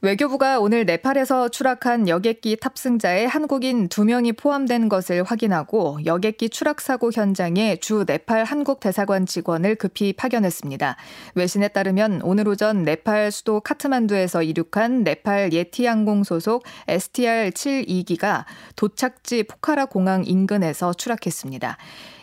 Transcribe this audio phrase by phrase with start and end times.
[0.00, 7.80] 외교부가 오늘 네팔에서 추락한 여객기 탑승자의 한국인 2명이 포함된 것을 확인하고 여객기 추락 사고 현장에
[7.80, 10.96] 주 네팔 한국 대사관 직원을 급히 파견했습니다.
[11.34, 18.44] 외신에 따르면 오늘 오전 네팔 수도 카트만두에서 이륙한 네팔 예티 항공 소속 ATR-72기가
[18.76, 21.76] 도착지 포카라 공항 인근에서 추락했습니다.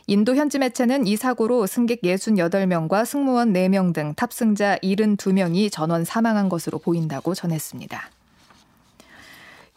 [0.07, 6.77] 인도 현지 매체는 이 사고로 승객 68명과 승무원 4명 등 탑승자 72명이 전원 사망한 것으로
[6.77, 8.11] 보인다고 전했습니다.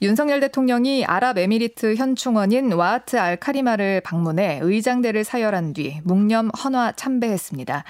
[0.03, 7.85] 윤석열 대통령이 아랍에미리트 현충원인 와하트 알카리마를 방문해 의장대를 사열한 뒤 묵념 헌화 참배했습니다.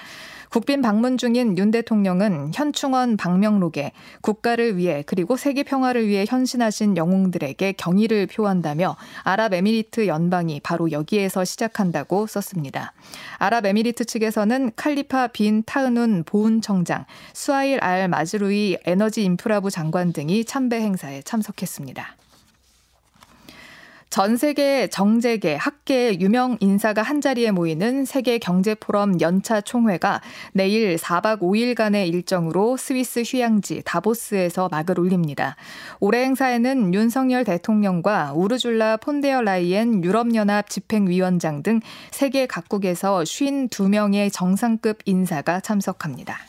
[0.49, 7.73] 국빈 방문 중인 윤 대통령은 현충원 방명록에 국가를 위해 그리고 세계 평화를 위해 헌신하신 영웅들에게
[7.73, 12.93] 경의를 표한다며 아랍에미리트 연방이 바로 여기에서 시작한다고 썼습니다.
[13.37, 21.21] 아랍에미리트 측에서는 칼리파 빈 타은운 보훈청장, 수아일 알 마즈루이 에너지 인프라부 장관 등이 참배 행사에
[21.21, 22.18] 참석했습니다.
[24.09, 30.21] 전 세계 정재계, 학계 유명 인사가 한자리에 모이는 세계 경제 포럼 연차 총회가
[30.51, 35.55] 내일 4박 5일간의 일정으로 스위스 휴양지 다보스에서 막을 올립니다.
[35.99, 45.59] 올해 행사에는 윤석열 대통령과 우르줄라 폰데어 라이엔 유럽연합 집행위원장 등 세계 각국에서 52명의 정상급 인사가
[45.59, 46.39] 참석합니다.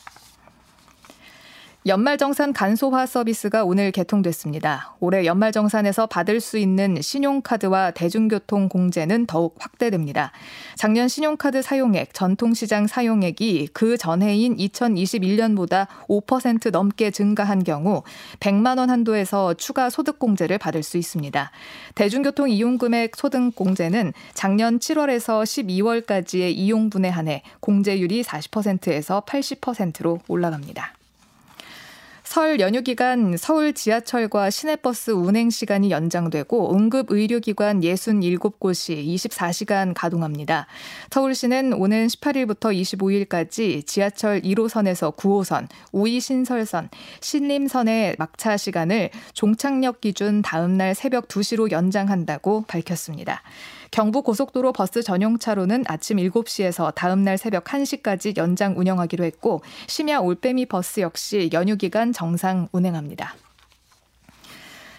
[1.87, 4.93] 연말정산 간소화 서비스가 오늘 개통됐습니다.
[4.99, 10.31] 올해 연말정산에서 받을 수 있는 신용카드와 대중교통 공제는 더욱 확대됩니다.
[10.75, 18.03] 작년 신용카드 사용액, 전통시장 사용액이 그 전해인 2021년보다 5% 넘게 증가한 경우
[18.39, 21.49] 100만 원 한도에서 추가 소득 공제를 받을 수 있습니다.
[21.95, 25.41] 대중교통 이용금액 소득 공제는 작년 7월에서
[26.05, 31.00] 12월까지의 이용분에 한해 공제율이 40%에서 80%로 올라갑니다.
[32.31, 40.65] 설 연휴 기간 서울 지하철과 시내버스 운행 시간이 연장되고 응급 의료기관 67곳이 24시간 가동합니다.
[41.09, 42.73] 서울시는 오는 18일부터
[43.27, 46.87] 25일까지 지하철 1호선에서 9호선, 우이신설선,
[47.19, 53.41] 신림선의 막차 시간을 종착역 기준 다음날 새벽 2시로 연장한다고 밝혔습니다.
[53.91, 60.19] 경부 고속도로 버스 전용 차로는 아침 7시에서 다음 날 새벽 1시까지 연장 운영하기로 했고 심야
[60.19, 63.35] 올빼미 버스 역시 연휴 기간 정상 운행합니다.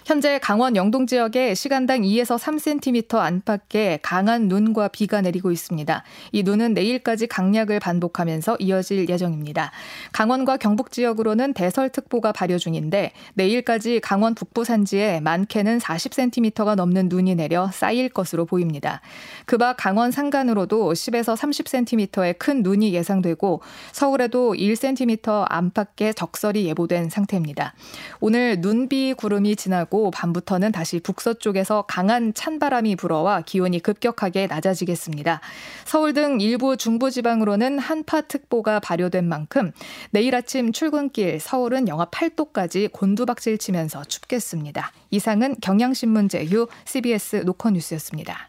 [0.04, 6.02] 현재 강원 영동 지역에 시간당 2에서 3cm 안팎의 강한 눈과 비가 내리고 있습니다.
[6.32, 9.70] 이 눈은 내일까지 강약을 반복하면서 이어질 예정입니다.
[10.12, 17.70] 강원과 경북 지역으로는 대설특보가 발효 중인데 내일까지 강원 북부 산지에 많게는 40cm가 넘는 눈이 내려
[17.72, 19.02] 쌓일 것으로 보입니다.
[19.46, 23.62] 그밖 강원 산간으로도 10에서 30cm의 큰 눈이 예상되고
[23.92, 27.74] 서울에도 1cm 안팎의 적설이 예보된 상태입니다.
[28.20, 35.40] 오늘 눈비 구름이 지나고 지나고 밤부터는 다시 북서쪽에서 강한 찬바람이 불어와 기온이 급격하게 낮아지겠습니다.
[35.84, 39.70] 서울 등 일부 중부지방으로는 한파특보가 발효된 만큼
[40.10, 44.90] 내일 아침 출근길 서울은 영하 8도까지 곤두박질 치면서 춥겠습니다.
[45.10, 48.48] 이상은 경향신문 제휴 CBS 노컷뉴스였습니다.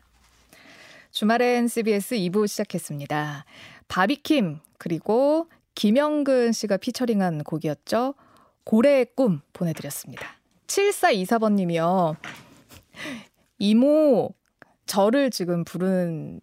[1.11, 3.45] 주말엔 CBS 2부 시작했습니다.
[3.89, 8.15] 바비킴 그리고 김영근 씨가 피처링한 곡이었죠.
[8.63, 10.42] 고래의 꿈 보내드렸습니다.
[10.67, 12.15] 7424번 님이요.
[13.59, 14.33] 이모,
[14.85, 16.41] 저를 지금 부른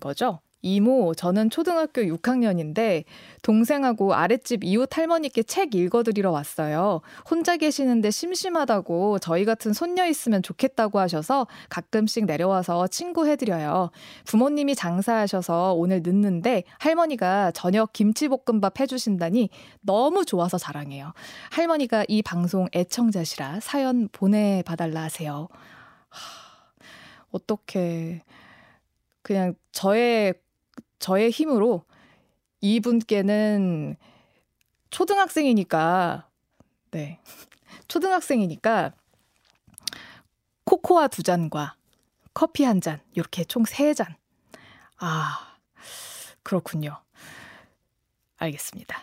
[0.00, 0.40] 거죠?
[0.62, 3.02] 이모, 저는 초등학교 6학년인데
[3.42, 7.00] 동생하고 아랫집 이웃 할머니께 책 읽어드리러 왔어요.
[7.28, 13.90] 혼자 계시는데 심심하다고 저희 같은 손녀 있으면 좋겠다고 하셔서 가끔씩 내려와서 친구 해드려요.
[14.24, 19.50] 부모님이 장사하셔서 오늘 늦는데 할머니가 저녁 김치볶음밥 해주신다니
[19.80, 21.12] 너무 좋아서 자랑해요.
[21.50, 25.48] 할머니가 이 방송 애청자시라 사연 보내봐달라 하세요.
[26.08, 26.20] 하,
[27.32, 28.22] 어떻게
[29.22, 30.34] 그냥 저의
[31.02, 31.84] 저의 힘으로
[32.60, 33.96] 이분께는
[34.90, 36.28] 초등학생이니까,
[36.92, 37.18] 네.
[37.88, 38.92] 초등학생이니까
[40.64, 41.74] 코코아 두 잔과
[42.32, 44.14] 커피 한 잔, 이렇게 총 세 잔.
[44.98, 45.56] 아,
[46.44, 47.02] 그렇군요.
[48.36, 49.02] 알겠습니다.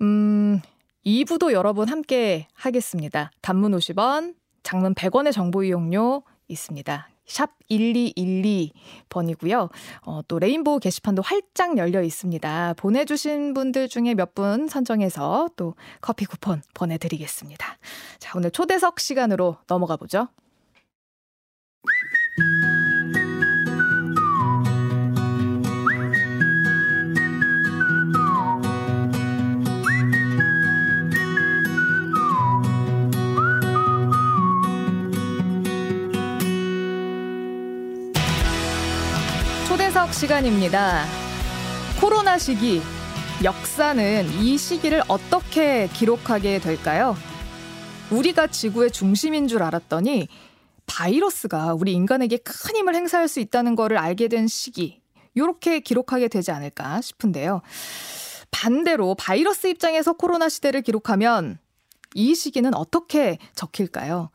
[0.00, 0.60] 음,
[1.04, 3.32] 2부도 여러분 함께 하겠습니다.
[3.40, 7.08] 단문 50원, 장문 100원의 정보 이용료 있습니다.
[7.26, 9.70] 샵 1212번이고요.
[10.02, 12.74] 어, 또 레인보우 게시판도 활짝 열려 있습니다.
[12.74, 17.76] 보내주신 분들 중에 몇 분 선정해서 또 커피 쿠폰 보내드리겠습니다.
[18.18, 20.28] 자, 오늘 초대석 시간으로 넘어가 보죠.
[40.22, 41.04] 시간입니다.
[42.00, 42.80] 코로나 시기,
[43.42, 47.16] 역사는 이 시기를 어떻게 기록하게 될까요?
[48.12, 50.28] 우리가 지구의 중심인 줄 알았더니
[50.86, 55.00] 바이러스가 우리 인간에게 큰 힘을 행사할 수 있다는 것을 알게 된 시기,
[55.34, 57.60] 이렇게 기록하게 되지 않을까 싶은데요.
[58.52, 61.58] 반대로 바이러스 입장에서 코로나 시대를 기록하면
[62.14, 64.30] 이 시기는 어떻게 적힐까요?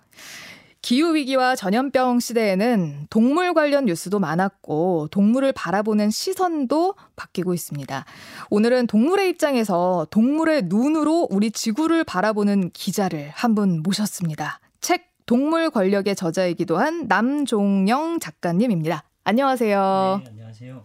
[0.92, 8.06] 기후위기와 전염병 시대에는 동물 관련 뉴스도 많았고 동물을 바라보는 시선도 바뀌고 있습니다.
[8.50, 14.62] 오늘은 동물의 입장에서 동물의 눈으로 우리 지구를 바라보는 기자를 한 분 모셨습니다.
[14.80, 19.04] 책 동물 권력의 저자이기도 한 남종영 작가님입니다.
[19.26, 20.22] 안녕하세요.
[20.24, 20.84] 네, 안녕하세요.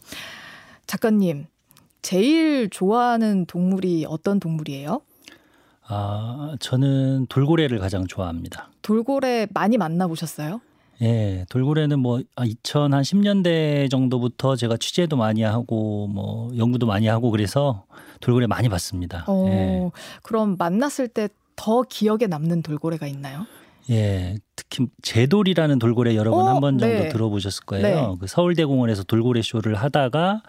[0.88, 1.46] 작가님,
[2.00, 5.02] 제일 좋아하는 동물이 어떤 동물이에요?
[5.92, 8.70] 아, 저는 돌고래를 가장 좋아합니다.
[8.82, 10.60] 돌고래 많이 만나보셨어요?
[11.02, 17.84] 예, 돌고래는 뭐 2010년대 정도부터 제가 취재도 많이 하고 뭐 연구도 많이 하고 그래서
[18.20, 19.24] 돌고래 많이 봤습니다.
[19.26, 19.90] 어, 예.
[20.22, 23.46] 그럼 만났을 때 더 기억에 남는 돌고래가 있나요?
[23.90, 27.08] 예, 특히 제돌이라는 돌고래 여러분 어, 한번 정도 네.
[27.08, 27.82] 들어보셨을 거예요.
[28.10, 28.16] 네.
[28.20, 30.42] 그 서울대공원에서 돌고래 쇼를 하다가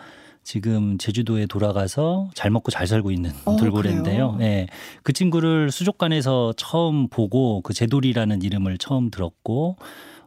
[0.44, 4.38] 지금 제주도에 돌아가서 잘 먹고 잘 살고 있는 어, 돌고래인데요.
[4.40, 4.44] 예.
[4.44, 4.68] 네,
[5.01, 9.78] 그 친구를 수족관에서 처음 보고 그 제돌이라는 이름을 처음 들었고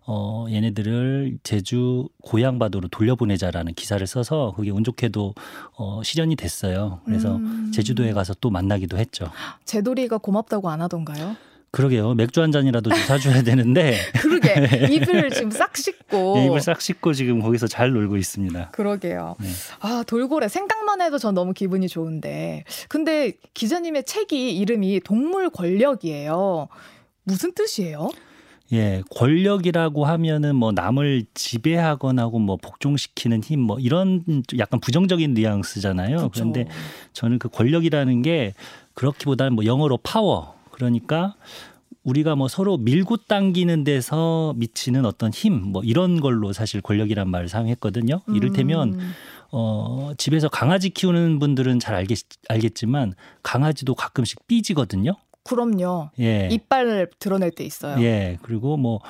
[0.09, 5.35] 어, 얘네들을 제주 고향바다로 돌려보내자라는 기사를 써서 그게 운 좋게도
[5.77, 7.01] 어, 실현이 됐어요.
[7.05, 7.73] 그래서 음.
[7.75, 9.31] 제주도에 가서 또 만나기도 했죠.
[9.65, 11.37] 제돌이가 고맙다고 안 하던가요?
[11.71, 12.15] 그러게요.
[12.15, 13.99] 맥주 한 잔이라도 좀 사줘야 되는데.
[14.23, 14.55] 그러게.
[14.95, 16.35] 입을 지금 싹 씻고.
[16.37, 18.71] 네, 입을 싹 씻고 지금 거기서 잘 놀고 있습니다.
[18.71, 19.37] 그러게요.
[19.41, 19.49] 네.
[19.81, 20.49] 아, 돌고래.
[20.49, 22.65] 생각만 해도 전 너무 기분이 좋은데.
[22.89, 26.69] 근데 기자님의 책이 이름이 동물 권력이에요.
[27.25, 28.11] 무슨 뜻이에요?
[28.73, 34.25] 예, 권력이라고 하면은 뭐 남을 지배하거나 뭐 복종시키는 힘 뭐 이런
[34.59, 36.17] 약간 부정적인 뉘앙스잖아요.
[36.17, 36.31] 그쵸.
[36.33, 36.67] 그런데
[37.13, 38.55] 저는 그 권력이라는 게
[38.95, 41.35] 그렇기보다는 뭐 영어로 파워 그러니까
[42.05, 47.49] 우리가 뭐 서로 밀고 당기는 데서 미치는 어떤 힘 뭐 이런 걸로 사실 권력이란 말을
[47.49, 48.21] 사용했거든요.
[48.29, 49.13] 이를테면 음.
[49.51, 52.19] 어 집에서 강아지 키우는 분들은 잘 알겠
[52.49, 55.17] 알겠지만 강아지도 가끔씩 삐지거든요.
[55.45, 56.11] 그럼요.
[56.21, 56.49] 예.
[56.53, 58.01] 이빨을 드러낼 때 있어요.
[58.05, 58.37] 예.
[58.43, 59.01] 그리고 뭐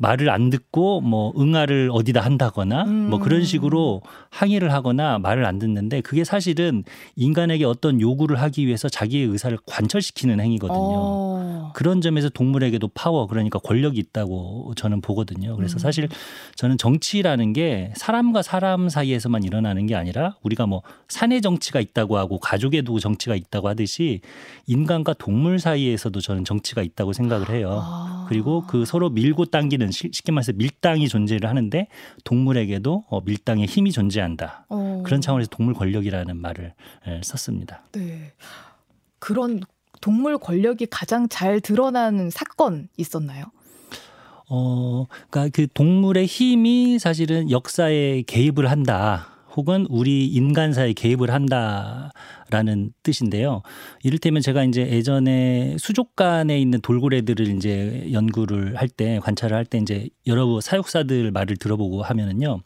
[0.00, 3.10] 말을 안 듣고 뭐 응아를 어디다 한다거나 음.
[3.10, 4.00] 뭐 그런 식으로
[4.30, 6.84] 항의를 하거나 말을 안 듣는데 그게 사실은
[7.16, 10.78] 인간에게 어떤 요구를 하기 위해서 자기의 의사를 관철시키는 행위거든요.
[10.78, 11.29] 어.
[11.74, 15.56] 그런 점에서 동물에게도 파워 그러니까 권력이 있다고 저는 보거든요.
[15.56, 15.78] 그래서 음.
[15.78, 16.08] 사실
[16.56, 22.38] 저는 정치라는 게 사람과 사람 사이에서만 일어나는 게 아니라 우리가 뭐 사내 정치가 있다고 하고
[22.38, 24.20] 가족에도 정치가 있다고 하듯이
[24.66, 27.80] 인간과 동물 사이에서도 저는 정치가 있다고 생각을 해요.
[27.82, 28.26] 아.
[28.28, 31.88] 그리고 그 서로 밀고 당기는 쉽게 말해서 밀당이 존재를 하는데
[32.24, 34.66] 동물에게도 어, 밀당의 힘이 존재한다.
[34.68, 35.02] 어.
[35.04, 36.74] 그런 차원에서 동물 권력이라는 말을
[37.08, 37.82] 예, 썼습니다.
[37.92, 38.32] 네.
[39.18, 39.60] 그런
[40.00, 43.44] 동물 권력이 가장 잘 드러나는 사건 있었나요?
[44.48, 49.28] 어, 그러니까 그 동물의 힘이 사실은 역사에 개입을 한다.
[49.56, 52.12] 혹은 우리 인간사에 개입을 한다
[52.50, 53.62] 라는 뜻인데요.
[54.02, 60.08] 이를테면 제가 이제 예전에 수족관에 있는 돌고래들을 이제 연구를 할 때 관찰을 할 때 이제
[60.26, 62.60] 여러 사육사들 말을 들어보고 하면은요.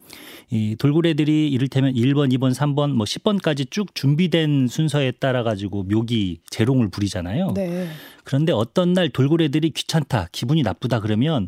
[0.50, 6.88] 이 돌고래들이 이를테면 1번, 2번, 3번 뭐 10번까지 쭉 준비된 순서에 따라 가지고 묘기 재롱을
[6.88, 7.53] 부리잖아요.
[7.55, 7.88] 네.
[8.25, 11.47] 그런데 어떤 날 돌고래들이 귀찮다, 기분이 나쁘다 그러면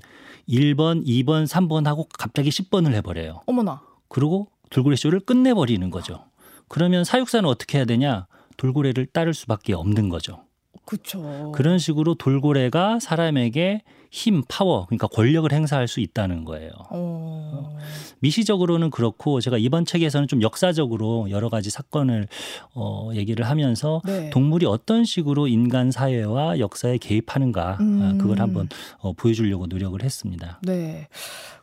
[0.48, 3.40] 1번, 2번, 3번 하고 갑자기 10번을 해 버려요.
[3.46, 3.80] 어머나.
[4.08, 6.24] 그리고 돌고래 쇼를 끝내 버리는 거죠.
[6.68, 8.26] 그러면 사육사는 어떻게 해야 되냐?
[8.56, 10.46] 돌고래를 따를 수밖에 없는 거죠.
[10.84, 11.52] 그렇죠.
[11.52, 16.70] 그런 식으로 돌고래가 사람에게 힘, 파워, 그러니까 권력을 행사할 수 있다는 거예요.
[16.90, 17.76] 어...
[18.20, 22.28] 미시적으로는 그렇고 제가 이번 책에서는 좀 역사적으로 여러 가지 사건을
[22.74, 24.30] 어, 얘기를 하면서 네.
[24.30, 28.02] 동물이 어떤 식으로 인간 사회와 역사에 개입하는가 음...
[28.02, 28.68] 아, 그걸 한번
[28.98, 30.60] 어, 보여주려고 노력을 했습니다.
[30.62, 31.08] 네.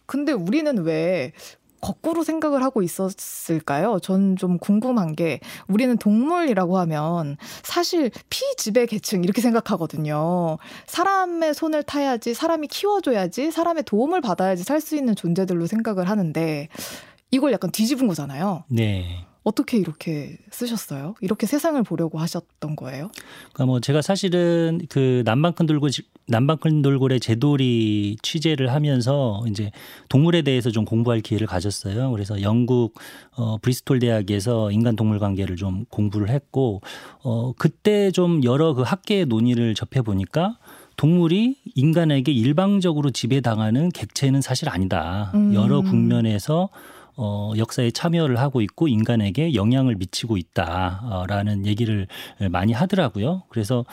[0.06, 1.32] 근데 우리는 왜
[1.84, 4.00] 거꾸로 생각을 하고 있었을까요?
[4.00, 10.58] 전 좀 궁금한 게 우리는 동물이라고 하면 사실 피지배 계층 이렇게 생각하거든요.
[10.88, 16.68] 사람의 손을 타야지, 사람이 키워줘야지, 사람의 도움을 받아야지 살 수 있는 존재들로 생각을 하는데
[17.32, 18.64] 이걸 약간 뒤집은 거잖아요.
[18.70, 19.26] 네.
[19.44, 21.16] 어떻게 이렇게 쓰셨어요?
[21.22, 23.10] 이렇게 세상을 보려고 하셨던 거예요?
[23.52, 25.88] 그러니까 뭐 제가 사실은 그 남방큰 돌고
[26.28, 29.72] 남방큰 돌고래 제돌이 취재를 하면서 이제
[30.08, 32.12] 동물에 대해서 좀 공부할 기회를 가졌어요.
[32.12, 32.94] 그래서 영국
[33.36, 36.82] 어 브리스톨 대학에서 인간 동물 관계를 좀 공부를 했고
[37.24, 40.58] 어 그때 좀 여러 그 학계의 논의를 접해 보니까
[40.96, 45.32] 동물이 인간에게 일방적으로 지배당하는 객체는 사실 아니다.
[45.34, 45.54] 음.
[45.54, 46.70] 여러 국면에서
[47.16, 52.08] 어, 역사에 참여를 하고 있고 인간에게 영향을 미치고 있다라는 얘기를
[52.50, 53.44] 많이 하더라고요.
[53.50, 53.86] 그래서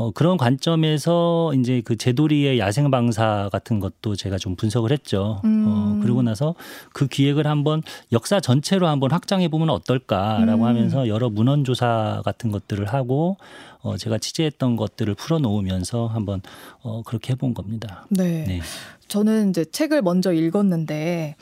[0.00, 5.42] 어, 그런 관점에서 이제 그 제도리의 야생 방사 같은 것도 제가 좀 분석을 했죠.
[5.44, 5.66] 음.
[5.68, 6.54] 어, 그러고 나서
[6.94, 10.66] 그 기획을 한번 역사 전체로 한번 확장해 보면 어떨까라고 음.
[10.66, 13.36] 하면서 여러 문헌 조사 같은 것들을 하고
[13.82, 16.40] 어, 제가 취재했던 것들을 풀어 놓으면서 한번
[16.82, 18.06] 어, 그렇게 해본 겁니다.
[18.08, 18.44] 네.
[18.46, 18.60] 네.
[19.08, 21.36] 저는 이제 책을 먼저 읽었는데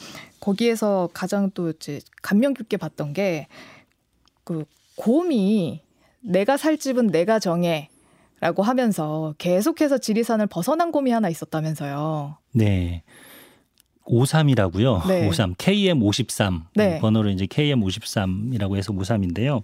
[0.52, 3.46] 거기에서 가장 또 이제 감명 깊게 봤던 게
[4.48, 4.64] 그
[4.96, 5.82] 곰이
[6.20, 7.90] 내가 살 집은 내가 정해.
[8.40, 12.38] 라고 하면서 계속해서 지리산을 벗어난 곰이 하나 있었다면서요.
[12.54, 13.02] 네.
[14.06, 15.06] 53이라고요.
[15.08, 15.26] 네.
[15.28, 16.98] 53 KM 53 네.
[17.00, 19.62] 번호를 이제 KM 53이라고 해서 53인데요.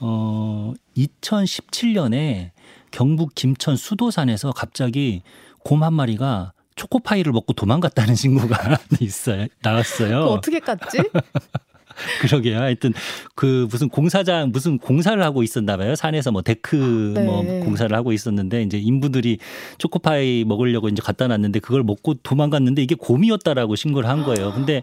[0.00, 2.50] 어 2017년에
[2.90, 5.22] 경북 김천 수도산에서 갑자기
[5.60, 9.46] 곰 한 마리가 초코파이를 먹고 도망갔다는 신고가 있어요.
[9.62, 10.20] 나왔어요.
[10.24, 11.10] 어떻게 깠지?
[12.22, 12.58] 그러게요.
[12.58, 12.92] 하여튼
[13.36, 15.94] 그 무슨 공사장 무슨 공사를 하고 있었나 봐요.
[15.94, 17.22] 산에서 뭐 데크 네.
[17.24, 19.38] 뭐 공사를 하고 있었는데 이제 인부들이
[19.78, 24.52] 초코파이 먹으려고 이제 갖다 놨는데 그걸 먹고 도망갔는데 이게 곰이었다라고 신고를 한 거예요.
[24.52, 24.82] 근데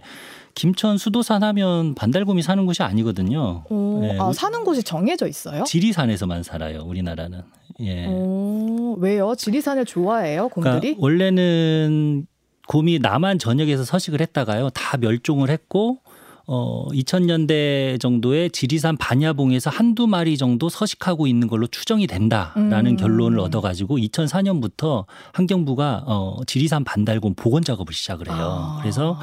[0.56, 3.64] 김천 수도산 하면 반달곰이 사는 곳이 아니거든요.
[3.70, 4.18] 오, 네.
[4.20, 5.64] 아, 사는 곳이 정해져 있어요?
[5.64, 6.84] 지리산에서만 살아요.
[6.86, 7.42] 우리나라는.
[7.82, 8.08] 예.
[8.08, 9.36] 오, 왜요?
[9.36, 10.80] 지리산을 좋아해요, 곰들이?
[10.80, 12.28] 그러니까 원래는
[12.68, 14.70] 곰이 남한 전역에서 서식을 했다가요.
[14.70, 16.00] 다 멸종을 했고
[16.48, 22.98] 어 2000년대 정도에 지리산 반야봉에서 한두 마리 정도 서식하고 있는 걸로 추정이 된다라는 음.
[22.98, 28.38] 결론을 얻어 가지고 2004년부터 환경부가 어 지리산 반달곰 복원 작업을 시작을 해요.
[28.38, 28.80] 아.
[28.82, 29.20] 그래서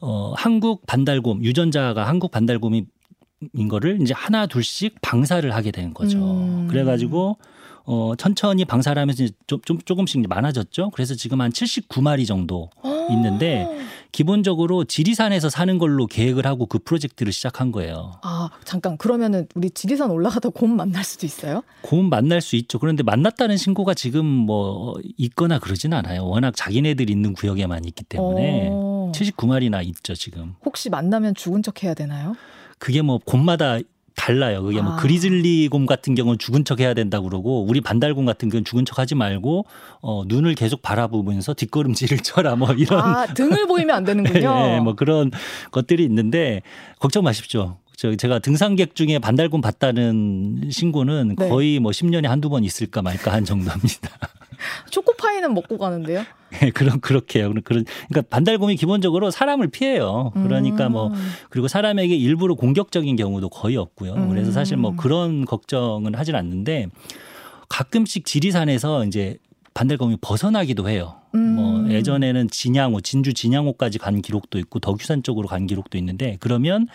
[0.00, 2.86] 어 한국 반달곰 유전자가 한국 반달곰이
[3.54, 6.18] 인 거를 이제 하나 둘씩 방사를 하게 되는 거죠.
[6.18, 6.66] 음.
[6.68, 7.38] 그래가지고
[7.84, 10.90] 어 천천히 방사를 하면서 이제 좀, 좀 조금씩 많아졌죠.
[10.90, 12.68] 그래서 지금 한 79마리 정도
[13.10, 13.66] 있는데
[14.12, 18.12] 기본적으로 지리산에서 사는 걸로 계획을 하고 그 프로젝트를 시작한 거예요.
[18.22, 18.96] 아, 잠깐.
[18.96, 21.62] 그러면은 우리 지리산 올라가다 곰 만날 수도 있어요?
[21.82, 22.78] 곰 만날 수 있죠.
[22.78, 26.26] 그런데 만났다는 신고가 지금 뭐 있거나 그러진 않아요.
[26.26, 28.70] 워낙 자기네들 있는 구역에만 있기 때문에
[29.10, 29.12] 어.
[29.12, 30.54] 79마리나 있죠 지금.
[30.64, 32.34] 혹시 만나면 죽은 척 해야 되나요?
[32.78, 33.78] 그게 뭐 곰마다
[34.16, 34.62] 달라요.
[34.62, 34.96] 그게 뭐 아.
[34.96, 38.98] 그리즐리 곰 같은 경우는 죽은 척 해야 된다고 그러고 우리 반달곰 같은 경우는 죽은 척
[38.98, 39.64] 하지 말고
[40.02, 44.40] 어 눈을 계속 바라보면서 뒷걸음질을 쳐라 뭐 이런 아, 등을 보이면 안 되는군요.
[44.76, 45.30] 예, 뭐 그런
[45.70, 46.60] 것들이 있는데
[46.98, 47.78] 걱정 마십시오.
[47.96, 51.48] 저 제가 등산객 중에 반달곰 봤다는 신고는 네.
[51.48, 54.10] 거의 뭐 10년에 한두 번 있을까 말까 한 정도입니다.
[54.90, 56.24] 초코파이는 먹고 가는데요.
[56.62, 57.48] 예, 그런 그렇게요.
[57.50, 60.32] 그런 그런 그러니까 반달곰이 기본적으로 사람을 피해요.
[60.34, 61.14] 그러니까 뭐 음.
[61.48, 64.14] 그리고 사람에게 일부러 공격적인 경우도 거의 없고요.
[64.14, 64.28] 음.
[64.28, 66.88] 그래서 사실 뭐 그런 걱정은 하진 않는데
[67.68, 69.38] 가끔씩 지리산에서 이제
[69.74, 71.16] 반달곰이 벗어나기도 해요.
[71.34, 71.54] 음.
[71.54, 76.88] 뭐 예전에는 진양호, 진주 진양호까지 간 기록도 있고 덕유산 쪽으로 간 기록도 있는데 그러면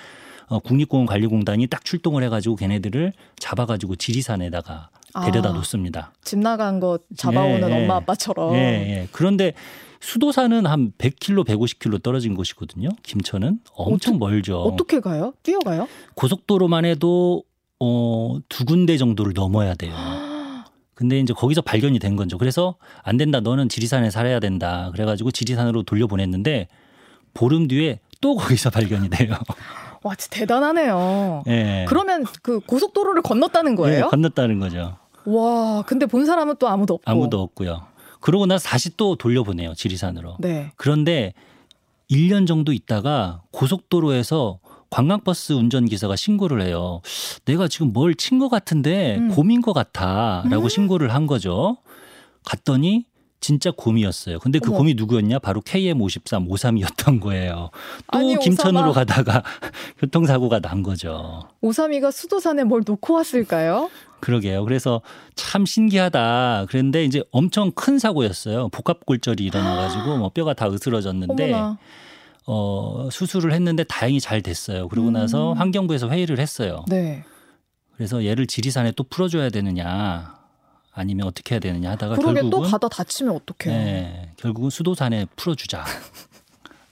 [0.48, 4.90] 어, 국립공원 관리공단이 딱 출동을 해가지고 걔네들을 잡아가지고 지리산에다가
[5.24, 5.54] 데려다 아.
[5.54, 6.12] 놓습니다.
[6.24, 7.84] 집 나간 거 잡아오는 예, 예.
[7.84, 8.56] 엄마 아빠처럼.
[8.56, 9.08] 예, 예.
[9.12, 9.54] 그런데
[10.02, 12.90] 수도산은 한 100km, 150km 떨어진 곳이거든요.
[13.04, 14.62] 김천은 엄청 멀죠.
[14.62, 15.34] 어떻게 가요?
[15.44, 15.88] 뛰어가요?
[16.16, 17.44] 고속도로만 해도
[17.80, 19.94] 어, 두 군데 정도를 넘어야 돼요.
[20.94, 22.38] 근데 이제 거기서 발견이 된 거죠.
[22.38, 23.42] 그래서 안 된다.
[23.42, 24.92] 너는 지리산에 살아야 된다.
[24.94, 26.68] 그래가지고 지리산으로 돌려보냈는데
[27.34, 29.36] 보름 뒤에 또 거기서 발견이 돼요.
[30.04, 31.44] 와, 진짜 대단하네요.
[31.48, 31.86] 예.
[31.90, 34.06] 그러면 그 고속도로를 건넜다는 거예요?
[34.06, 34.98] 예, 건넜다는 거죠.
[35.26, 37.12] 와, 근데 본 사람은 또 아무도 없고.
[37.12, 37.82] 아무도 없고요.
[38.20, 39.74] 그러고 나서 다시 또 돌려보내요.
[39.76, 40.38] 지리산으로.
[40.40, 40.72] 네.
[40.78, 41.34] 그런데
[42.10, 47.02] 1년 정도 있다가 고속도로에서 관광버스 운전기사가 신고를 해요.
[47.46, 49.30] 내가 지금 뭘 친 것 같은데 음.
[49.30, 50.44] 곰인 것 같아.
[50.50, 51.78] 라고 신고를 한 거죠.
[52.46, 53.06] 갔더니
[53.46, 54.40] 진짜 곰이었어요.
[54.40, 54.80] 근데 그 어머.
[54.80, 55.38] 곰이 누구였냐?
[55.38, 57.70] 바로 KM53, 53이었던 거예요.
[58.12, 59.06] 또 아니, 김천으로 오사마.
[59.06, 59.44] 가다가
[60.02, 61.44] 교통사고가 난 거죠.
[61.62, 63.92] 오삼이가 수도산에 뭘 놓고 왔을까요?
[64.20, 64.64] 그러게요.
[64.64, 65.02] 그래서
[65.36, 66.66] 참 신기하다.
[66.70, 68.70] 그런데 이제 엄청 큰 사고였어요.
[68.70, 71.78] 복합골절이 일어나가지고 뭐 뼈가 다 으스러졌는데 어머나.
[72.48, 74.88] 어, 수술을 했는데 다행히 잘 됐어요.
[74.88, 75.58] 그러고 나서 음.
[75.60, 76.84] 환경부에서 회의를 했어요.
[76.88, 77.24] 네.
[77.96, 80.34] 그래서 얘를 지리산에 또 풀어줘야 되느냐
[80.96, 83.76] 아니면 어떻게 해야 되느냐 하다가 그러게 또 결국은 가다 다치면 어떡해.
[83.76, 85.86] 네, 결국은 수도산에 풀어주자라고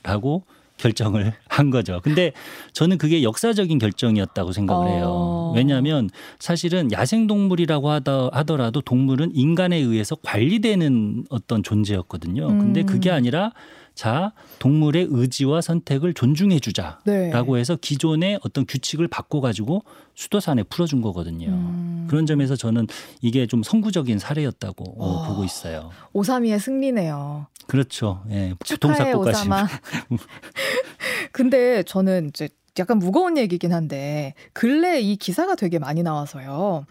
[0.78, 2.02] 결정을 한 거죠.
[2.04, 2.34] 근데
[2.74, 5.06] 저는 그게 역사적인 결정이었다고 생각을 해요.
[5.08, 5.54] 어.
[5.56, 12.48] 왜냐하면 사실은 야생동물이라고 하더, 하더라도 동물은 인간에 의해서 관리되는 어떤 존재였거든요.
[12.48, 12.86] 근데 음.
[12.86, 13.54] 그게 아니라
[13.96, 17.00] 자, 동물의 의지와 선택을 존중해 주자.
[17.06, 17.30] 네.
[17.30, 19.84] 라고 해서 기존의 어떤 규칙을 바꿔 가지고
[20.16, 21.48] 수도산에 풀어준 거거든요.
[21.50, 22.08] 음.
[22.10, 22.88] 그런 점에서 저는
[23.22, 25.28] 이게 좀 선구적인 사례였다고 어, 어.
[25.28, 25.92] 보고 있어요.
[26.14, 27.48] 오사미의 승리네요.
[27.68, 28.24] 그렇죠.
[28.32, 28.54] 예.
[29.14, 29.68] 오사마.
[31.32, 36.86] 근데 저는 이제 약간 무거운 얘기긴 한데 근래 이 기사가 되게 많이 나와서요.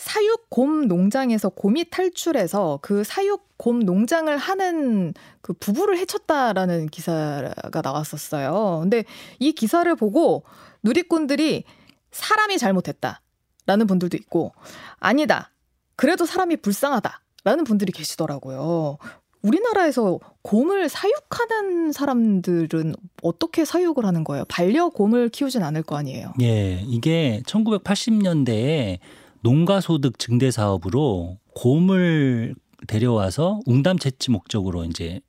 [0.00, 8.78] 사육 곰 농장에서 곰이 탈출해서 그 사육 곰 농장을 하는 그 부부를 해쳤다라는 기사가 나왔었어요.
[8.80, 9.04] 근데
[9.38, 10.42] 이 기사를 보고
[10.82, 11.64] 누리꾼들이
[12.12, 13.20] 사람이 잘못했다
[13.66, 14.54] 라는 분들도 있고
[15.00, 15.50] 아니다.
[15.96, 18.96] 그래도 사람이 불쌍하다 라는 분들이 계시더라고요.
[19.42, 24.44] 우리나라에서 곰을 사육하는 사람들은 어떻게 사육을 하는 거예요?
[24.48, 26.32] 반려 곰을 키우진 않을 거 아니에요.
[26.40, 28.98] 예, 이게 1980년대에
[29.42, 32.54] 농가소득 증대 사업으로 곰을
[32.86, 35.20] 데려와서 웅담 채취 목적으로 이제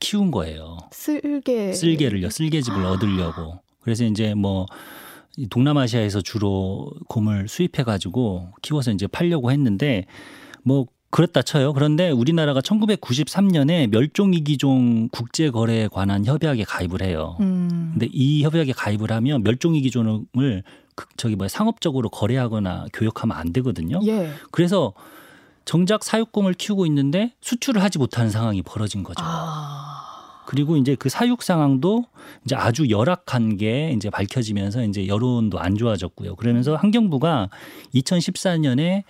[0.00, 0.78] 키운 거예요.
[0.92, 2.92] 쓸개 쓸개를요, 쓸개즙을 아.
[2.92, 3.60] 얻으려고.
[3.80, 10.06] 그래서 이제 뭐이 동남아시아에서 주로 곰을 수입해 가지고 키워서 이제 팔려고 했는데
[10.62, 11.72] 뭐 그렇다 쳐요.
[11.72, 17.36] 그런데 우리나라가 1993년에 멸종위기종 국제거래에 관한 협약에 가입을 해요.
[17.38, 17.90] 음.
[17.92, 20.62] 근데 이 협약에 가입을 하면 멸종위기종을 그
[21.16, 24.00] 저기 뭐야 상업적으로 거래하거나 교역하면 안 되거든요.
[24.06, 24.30] 예.
[24.50, 24.94] 그래서
[25.64, 29.22] 정작 사육곰을 키우고 있는데 수출을 하지 못하는 상황이 벌어진 거죠.
[29.24, 30.42] 아.
[30.46, 32.04] 그리고 이제 그 사육 상황도
[32.44, 36.36] 이제 아주 열악한 게 이제 밝혀지면서 이제 여론도 안 좋아졌고요.
[36.36, 37.48] 그러면서 환경부가
[37.94, 39.04] 2014년에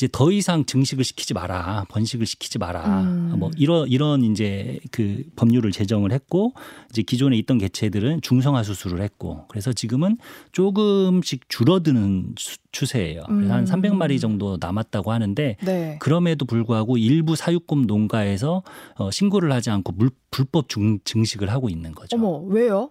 [0.00, 3.02] 이제 더 이상 증식을 시키지 마라, 번식을 시키지 마라.
[3.02, 3.34] 음.
[3.38, 6.54] 뭐 이런 이런 이제 그 법률을 제정을 했고
[6.88, 10.16] 이제 기존에 있던 개체들은 중성화 수술을 했고 그래서 지금은
[10.52, 13.24] 조금씩 줄어드는 수- 추세예요.
[13.26, 13.64] 그래서 한 음.
[13.66, 15.98] 300마리 정도 남았다고 하는데 네.
[16.00, 18.62] 그럼에도 불구하고 일부 사육곰 농가에서
[18.96, 22.16] 어, 신고를 하지 않고 물, 불법 중, 증식을 하고 있는 거죠.
[22.16, 22.88] 어머, 왜요?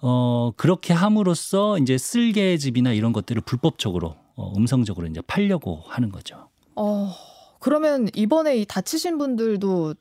[0.00, 6.48] 어, 그렇게 함으로써 이제 쓸개즙이나 이런 것들을 불법적으로 어, 음성적으로 이제 팔려고 하는 거죠.
[6.74, 7.12] 어.
[7.60, 9.94] 그러면 이번에 이 다치신 분들도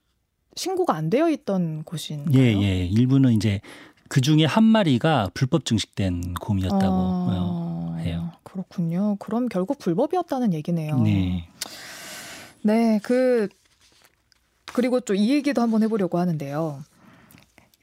[0.55, 2.35] 신고가 안 되어 있던 곳인가요?
[2.41, 2.85] 예, 예.
[2.87, 3.61] 일부는 이제
[4.09, 8.31] 그 중에 한 마리가 불법 증식된 곰이었다고 어, 어, 해요.
[8.43, 9.15] 그렇군요.
[9.19, 10.99] 그럼 결국 불법이었다는 얘기네요.
[10.99, 11.47] 네.
[12.63, 13.47] 네, 그
[14.73, 16.83] 그리고 또 이 얘기도 한번 해보려고 하는데요.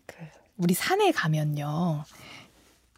[0.07, 0.14] 그
[0.57, 2.05] 우리 산에 가면요,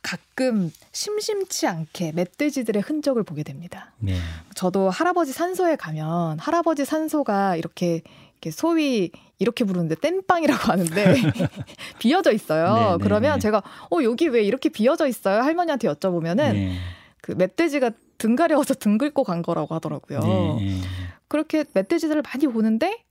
[0.02, 3.92] 가끔 심심치 않게 멧돼지들의 흔적을 보게 됩니다.
[3.98, 4.16] 네.
[4.54, 8.02] 저도 할아버지 산소에 가면 할아버지 산소가 이렇게
[8.40, 11.14] 이렇게 소위 이렇게 부르는데 땜빵이라고 하는데
[11.98, 12.74] 비어져 있어요.
[12.74, 13.40] 네, 네, 그러면 네.
[13.40, 15.42] 제가 어 여기 왜 이렇게 비어져 있어요?
[15.42, 16.78] 할머니한테 여쭤보면은 네.
[17.20, 20.20] 그 멧돼지가 등 가려워서 등 긁고 간 거라고 하더라고요.
[20.20, 20.56] 네.
[20.58, 20.80] 네.
[21.28, 23.02] 그렇게 멧돼지들을 많이 보는데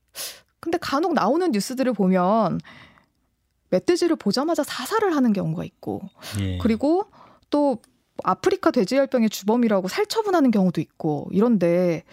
[0.59, 2.59] 근데 간혹 나오는 뉴스들을 보면
[3.69, 6.01] 멧돼지를 보자마자 사살을 하는 경우가 있고
[6.37, 6.57] 네.
[6.61, 7.05] 그리고
[7.49, 7.77] 또
[8.23, 12.03] 아프리카 돼지열병의 주범이라고 살처분하는 경우도 있고 이런데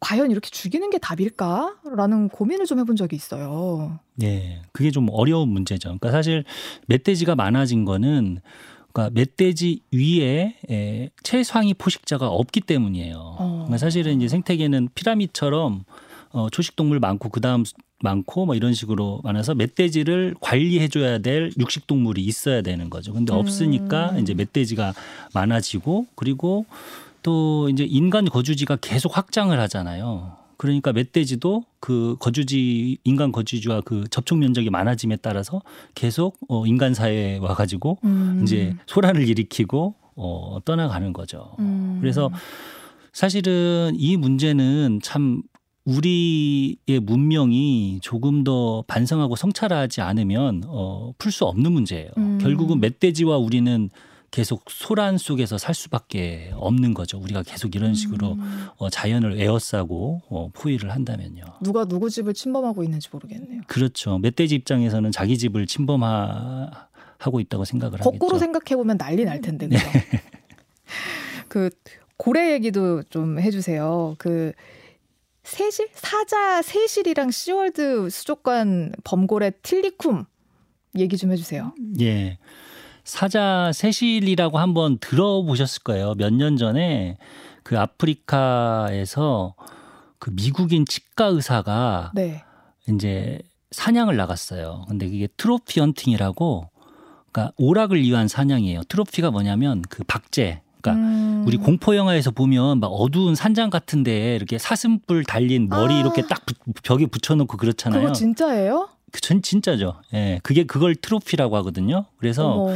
[0.00, 3.98] 과연 이렇게 죽이는 게 답일까라는 고민을 좀 해본 적이 있어요.
[4.14, 5.88] 네, 그게 좀 어려운 문제죠.
[5.88, 6.44] 그러니까 사실
[6.86, 8.40] 멧돼지가 많아진 거는
[8.92, 13.16] 그러니까 멧돼지 위에 에, 최상위 포식자가 없기 때문이에요.
[13.16, 13.52] 어.
[13.66, 15.84] 그러니까 사실은 이제 생태계는 피라미드처럼
[16.30, 17.64] 어, 초식 동물 많고 그 다음
[18.00, 23.12] 많고 뭐 이런 식으로 많아서 멧돼지를 관리해줘야 될 육식 동물이 있어야 되는 거죠.
[23.12, 24.18] 근데 없으니까 음.
[24.20, 24.94] 이제 멧돼지가
[25.34, 26.66] 많아지고 그리고
[27.22, 30.36] 또 이제 인간 거주지가 계속 확장을 하잖아요.
[30.56, 35.62] 그러니까 멧돼지도 그 거주지 인간 거주지와 그 접촉 면적이 많아짐에 따라서
[35.94, 38.40] 계속 어 인간 사회에 와 가지고 음.
[38.42, 41.54] 이제 소란을 일으키고 어 떠나가는 거죠.
[41.60, 41.98] 음.
[42.00, 42.30] 그래서
[43.12, 45.42] 사실은 이 문제는 참
[45.88, 52.10] 우리의 문명이 조금 더 반성하고 성찰하지 않으면 어, 풀 수 없는 문제예요.
[52.18, 52.38] 음.
[52.40, 53.88] 결국은 멧돼지와 우리는
[54.30, 57.18] 계속 소란 속에서 살 수밖에 없는 거죠.
[57.18, 58.66] 우리가 계속 이런 식으로 음.
[58.76, 61.44] 어, 자연을 에워싸고 어, 포위를 한다면요.
[61.62, 63.62] 누가 누구 집을 침범하고 있는지 모르겠네요.
[63.66, 64.18] 그렇죠.
[64.18, 68.38] 멧돼지 입장에서는 자기 집을 침범하고 있다고 생각을 거꾸로 하겠죠.
[68.40, 69.68] 생각해 보면 난리 날 텐데.
[69.68, 69.86] 그죠?
[71.48, 71.70] 그
[72.18, 74.16] 고래 얘기도 좀 해주세요.
[74.18, 74.52] 그
[75.48, 80.26] 세실 사자 세실이랑 시월드 수족관 범고래 틸리쿰
[80.98, 81.72] 얘기 좀 해주세요.
[82.00, 82.38] 예.
[83.04, 86.14] 사자 세실이라고 한번 들어보셨을 거예요.
[86.16, 87.16] 몇 년 전에
[87.62, 89.54] 그 아프리카에서
[90.18, 92.42] 그 미국인 치과 의사가 네.
[92.88, 93.38] 이제
[93.70, 94.84] 사냥을 나갔어요.
[94.88, 96.70] 근데 그게 트로피 헌팅이라고
[97.32, 98.82] 그러니까 오락을 위한 사냥이에요.
[98.84, 100.62] 트로피가 뭐냐면 그 박제.
[100.94, 101.44] 그러니까 음.
[101.46, 106.00] 우리 공포 영화에서 보면 막 어두운 산장 같은데 이렇게 사슴뿔 달린 머리 아.
[106.00, 108.00] 이렇게 딱 부- 벽에 붙여놓고 그렇잖아요.
[108.02, 108.88] 그거 진짜예요?
[109.12, 109.94] 그전 진짜죠.
[110.14, 112.04] 예, 그게 그걸 트로피라고 하거든요.
[112.18, 112.74] 그래서 어머.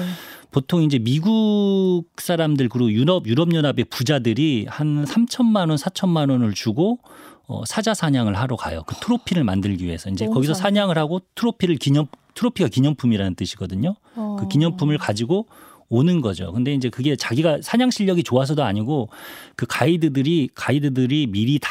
[0.50, 6.98] 보통 이제 미국 사람들 그리고 유럽 유럽 연합의 부자들이 한 3천만 원, 4천만 원을 주고
[7.48, 8.82] 어, 사자 사냥을 하러 가요.
[8.86, 13.94] 그 트로피를 만들기 위해서 이제 거기서 잘- 사냥을 하고 트로피를 기념 트로피가 기념품이라는 뜻이거든요.
[14.16, 14.36] 어.
[14.40, 15.46] 그 기념품을 가지고
[15.92, 16.52] 오는 거죠.
[16.52, 19.10] 근데 이제 그게 자기가 사냥 실력이 좋아서도 아니고
[19.56, 21.68] 그 가이드들이 가이드들이 미리 다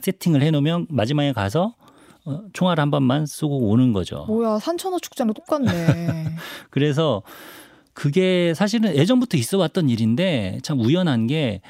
[0.00, 1.74] 세팅을 해놓으면 마지막에 가서
[2.24, 4.26] 어, 총알 한 번만 쏘고 오는 거죠.
[4.28, 6.36] 뭐야 산천어 축제랑 똑같네.
[6.70, 7.22] 그래서
[7.94, 11.60] 그게 사실은 예전부터 있어 왔던 일인데 참 우연한 게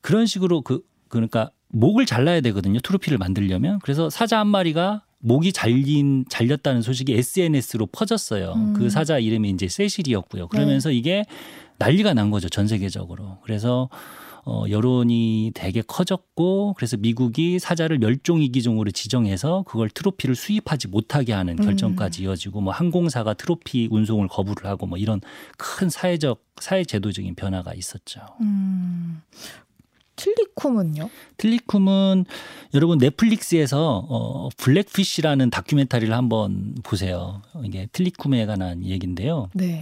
[0.00, 2.80] 그런 식으로 그 그러니까 목을 잘라야 되거든요.
[2.80, 3.80] 트로피를 만들려면.
[3.82, 8.52] 그래서 사자 한 마리가 목이 잘린 잘렸다는 소식이 SNS로 퍼졌어요.
[8.54, 8.72] 음.
[8.74, 10.48] 그 사자 이름이 이제 세실이었고요.
[10.48, 11.24] 그러면서 이게
[11.78, 12.48] 난리가 난 거죠.
[12.48, 13.38] 전 세계적으로.
[13.42, 13.88] 그래서
[14.44, 21.64] 어, 여론이 되게 커졌고 그래서 미국이 사자를 멸종위기종으로 지정해서 그걸 트로피를 수입하지 못하게 하는 음.
[21.64, 25.20] 결정까지 이어지고 뭐 항공사가 트로피 운송을 거부를 하고 뭐 이런
[25.58, 28.20] 큰 사회적 사회 제도적인 변화가 있었죠.
[28.40, 29.20] 음.
[30.20, 31.10] 틸리쿰은요?
[31.36, 32.24] 틀리쿰은
[32.74, 37.42] 여러분 넷플릭스에서 어, 블랙피쉬라는 다큐멘터리를 한번 보세요.
[37.64, 39.48] 이게 틀리쿰에 관한 얘기인데요.
[39.54, 39.80] 네.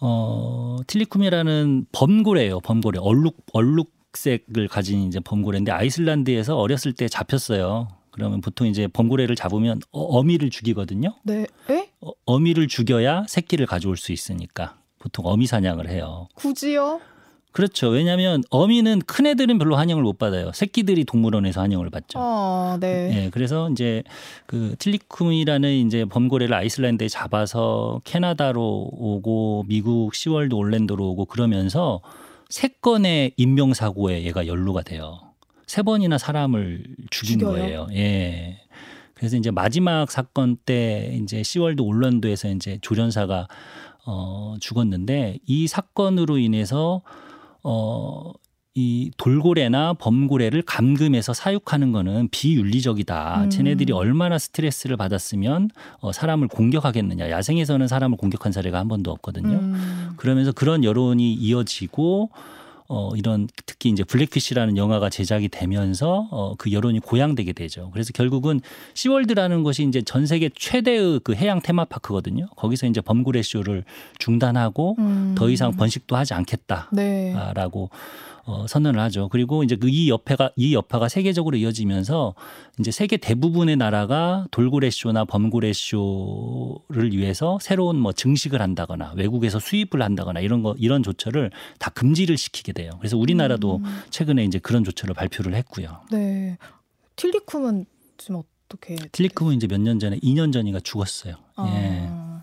[0.00, 2.60] 어, 틀리쿰이라는 범고래예요.
[2.60, 2.98] 범고래.
[3.00, 7.88] 얼룩 얼룩색을 가진 이제 범고래인데 아이슬란드에서 어렸을 때 잡혔어요.
[8.12, 11.14] 그러면 보통 이제 범고래를 잡으면 어, 어미를 죽이거든요.
[11.22, 11.46] 네.
[11.70, 11.90] 에?
[12.00, 16.28] 어, 어미를 죽여야 새끼를 가져올 수 있으니까 보통 어미 사냥을 해요.
[16.34, 17.00] 굳이요?
[17.52, 17.88] 그렇죠.
[17.88, 20.52] 왜냐하면 어미는 큰 애들은 별로 환영을 못 받아요.
[20.54, 22.18] 새끼들이 동물원에서 환영을 받죠.
[22.20, 23.10] 아, 네.
[23.12, 24.04] 예, 그래서 이제
[24.46, 32.00] 그 틸리쿰이라는 이제 범고래를 아이슬란드에 잡아서 캐나다로 오고 미국 시월드 올랜도로 오고 그러면서
[32.48, 35.18] 세 건의 인명 사고에 얘가 연루가 돼요.
[35.66, 37.52] 세 번이나 사람을 죽인 죽여요?
[37.52, 37.86] 거예요.
[37.94, 38.60] 예.
[39.14, 43.48] 그래서 이제 마지막 사건 때 이제 시월드 올랜도에서 이제 조련사가
[44.06, 47.02] 어 죽었는데 이 사건으로 인해서
[47.62, 48.32] 어,
[48.74, 53.44] 이 돌고래나 범고래를 감금해서 사육하는 거는 비윤리적이다.
[53.44, 53.50] 음.
[53.50, 55.70] 쟤네들이 얼마나 스트레스를 받았으면
[56.00, 57.30] 어, 사람을 공격하겠느냐.
[57.30, 59.58] 야생에서는 사람을 공격한 사례가 한 번도 없거든요.
[59.58, 60.10] 음.
[60.16, 62.30] 그러면서 그런 여론이 이어지고
[62.92, 67.88] 어, 이런 특히 이제 블랙피쉬라는 영화가 제작이 되면서 어, 그 여론이 고양되게 되죠.
[67.92, 68.60] 그래서 결국은
[68.94, 72.48] 시월드라는 것이 이제 전 세계 최대의 그 해양 테마파크거든요.
[72.56, 73.84] 거기서 이제 범고래 쇼를
[74.18, 75.34] 중단하고 음.
[75.38, 76.90] 더 이상 번식도 하지 않겠다.
[76.92, 77.32] 네.
[77.54, 77.90] 라고
[78.50, 79.28] 어, 선언을 하죠.
[79.28, 82.34] 그리고 이제 그이 여파가 이 여파가 세계적으로 이어지면서
[82.80, 90.02] 이제 세계 대부분의 나라가 돌고래 쇼나 범고래 쇼를 위해서 새로운 뭐 증식을 한다거나 외국에서 수입을
[90.02, 92.90] 한다거나 이런 거 이런 조처를 다 금지를 시키게 돼요.
[92.98, 93.84] 그래서 우리나라도 음.
[94.10, 96.00] 최근에 이제 그런 조처를 발표를 했고요.
[96.10, 96.58] 네.
[97.16, 97.86] 틸리쿰은
[98.18, 98.96] 지금 어떻게?
[99.12, 101.34] 틸리쿰은 이제 몇 년 전에 2년 전인가 죽었어요.
[101.66, 102.42] 예, 아,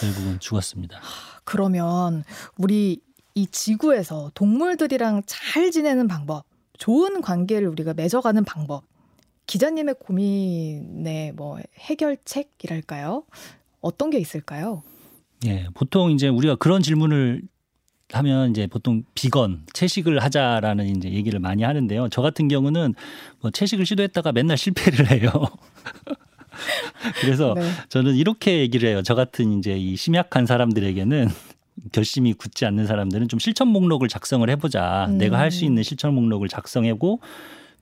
[0.00, 1.00] 결국은 죽었습니다.
[1.44, 2.24] 그러면
[2.56, 3.00] 우리
[3.34, 6.44] 이 지구에서 동물들이랑 잘 지내는 방법,
[6.78, 8.84] 좋은 관계를 우리가 맺어가는 방법,
[9.46, 13.24] 기자님의 고민의 뭐 해결책이랄까요?
[13.80, 14.82] 어떤 게 있을까요?
[15.46, 17.42] 예, 보통 이제 우리가 그런 질문을
[18.12, 22.08] 하면 이제 보통 비건 채식을 하자라는 이제 얘기를 많이 하는데요.
[22.10, 22.94] 저 같은 경우는
[23.40, 25.30] 뭐 채식을 시도했다가 맨날 실패를 해요.
[27.20, 27.68] 그래서 네.
[27.88, 29.02] 저는 이렇게 얘기를 해요.
[29.02, 31.28] 저 같은 이제 이 심약한 사람들에게는
[31.92, 35.06] 결심이 굳지 않는 사람들은 좀 실천 목록을 작성을 해보자.
[35.08, 35.18] 음.
[35.18, 37.20] 내가 할 수 있는 실천 목록을 작성하고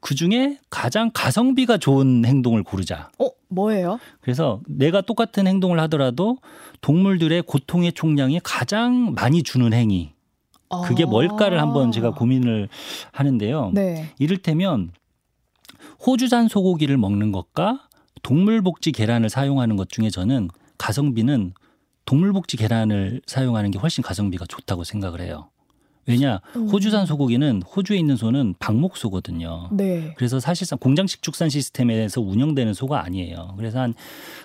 [0.00, 3.10] 그 중에 가장 가성비가 좋은 행동을 고르자.
[3.18, 4.00] 어, 뭐예요?
[4.20, 6.38] 그래서 내가 똑같은 행동을 하더라도
[6.80, 10.10] 동물들의 고통의 총량이 가장 많이 주는 행위.
[10.84, 11.06] 그게 아.
[11.06, 12.68] 뭘까를 한번 제가 고민을
[13.12, 13.72] 하는데요.
[13.74, 14.08] 네.
[14.18, 14.90] 이를테면
[16.04, 17.88] 호주산 소고기를 먹는 것과
[18.22, 21.52] 동물복지 계란을 사용하는 것 중에 저는 가성비는
[22.04, 25.48] 동물복지 계란을 사용하는 게 훨씬 가성비가 좋다고 생각을 해요.
[26.04, 26.68] 왜냐 음.
[26.68, 29.68] 호주산 소고기는 호주에 있는 소는 방목 소거든요.
[29.70, 30.14] 네.
[30.16, 33.54] 그래서 사실상 공장식 축산 시스템에서 운영되는 소가 아니에요.
[33.56, 33.94] 그래서 한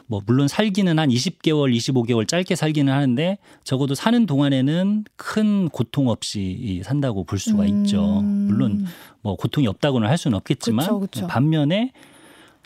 [0.08, 6.82] 뭐 물론 살기는 한 20개월, 25개월 짧게 살기는 하는데 적어도 사는 동안에는 큰 고통 없이
[6.84, 8.22] 산다고 볼 수가 있죠.
[8.22, 8.48] 음.
[8.48, 8.86] 물론
[9.22, 11.28] 뭐 고통이 없다고는 할 수는 없겠지만 그쵸, 그쵸.
[11.28, 11.92] 반면에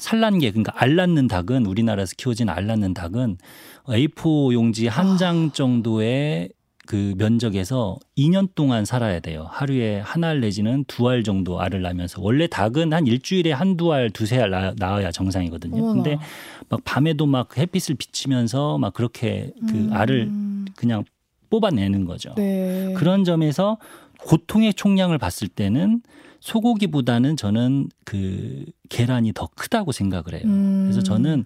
[0.01, 3.37] 산란계 그러니까 알 낳는 닭은 우리나라에서 키워진 알 낳는 닭은
[3.87, 6.49] A4 용지 한 장 정도의
[6.87, 9.45] 그 면적에서 2년 동안 살아야 돼요.
[9.49, 14.09] 하루에 한 알 내지는 두 알 정도 알을 낳으면서 원래 닭은 한 일주일에 한두 알,
[14.09, 15.77] 두세 알 낳아야 정상이거든요.
[15.77, 15.93] 어머나.
[16.03, 16.17] 근데
[16.69, 19.89] 막 밤에도 막 햇빛을 비치면서 막 그렇게 그 음.
[19.93, 20.31] 알을
[20.75, 21.03] 그냥
[21.51, 22.33] 뽑아내는 거죠.
[22.35, 22.93] 네.
[22.97, 23.77] 그런 점에서
[24.19, 26.01] 고통의 총량을 봤을 때는
[26.41, 30.41] 소고기보다는 저는 그 계란이 더 크다고 생각을 해요.
[30.45, 30.83] 음.
[30.89, 31.45] 그래서 저는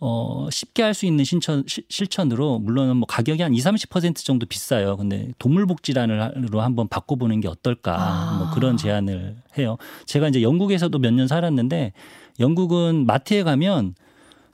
[0.00, 4.44] 어 쉽게 할 수 있는 신천 시- 실천으로 물론 뭐 가격이 한 2, 30% 정도
[4.46, 4.96] 비싸요.
[4.96, 7.96] 근데 동물복지란으로 한번 바꿔보는 게 어떨까?
[7.98, 8.38] 아.
[8.38, 9.76] 뭐 그런 제안을 해요.
[10.06, 11.92] 제가 이제 영국에서도 몇 년 살았는데
[12.40, 13.94] 영국은 마트에 가면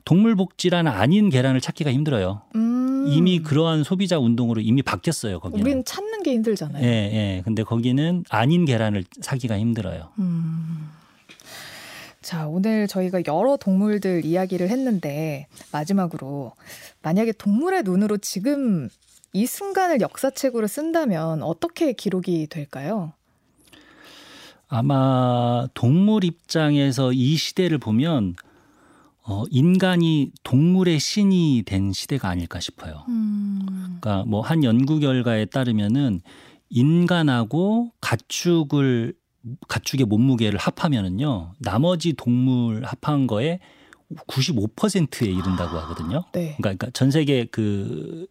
[0.05, 2.43] 동물복지란 아닌 계란을 찾기가 힘들어요.
[2.55, 2.90] 음.
[3.09, 5.41] 이미 그러한 소비자 운동으로 이미 바뀌었어요.
[5.41, 5.65] 거기는.
[5.65, 6.85] 우린 찾는 게 힘들잖아요.
[6.85, 7.43] 예, 예.
[7.45, 10.09] 근데 거기는 아닌 계란을 사기가 힘들어요.
[10.19, 10.89] 음.
[12.23, 16.53] 자, 오늘 저희가 여러 동물들 이야기를 했는데 마지막으로
[17.03, 18.89] 만약에 동물의 눈으로 지금
[19.33, 23.13] 이 순간을 역사책으로 쓴다면 어떻게 기록이 될까요?
[24.69, 28.37] 아마 동물 입장에서 이 시대를 보면
[29.31, 33.05] 어, 인간이 동물의 신이 된 시대가 아닐까 싶어요.
[33.09, 33.61] 음.
[34.01, 36.21] 그러니까 뭐 한 연구 결과에 따르면은
[36.69, 39.15] 인간하고 가축을
[39.69, 43.61] 가축의 몸무게를 합하면은요 나머지 동물 합한 거에
[44.27, 46.25] 95%에 이른다고 하거든요.
[46.33, 46.57] 네.
[46.57, 48.27] 그러니까, 그러니까 전 세계 그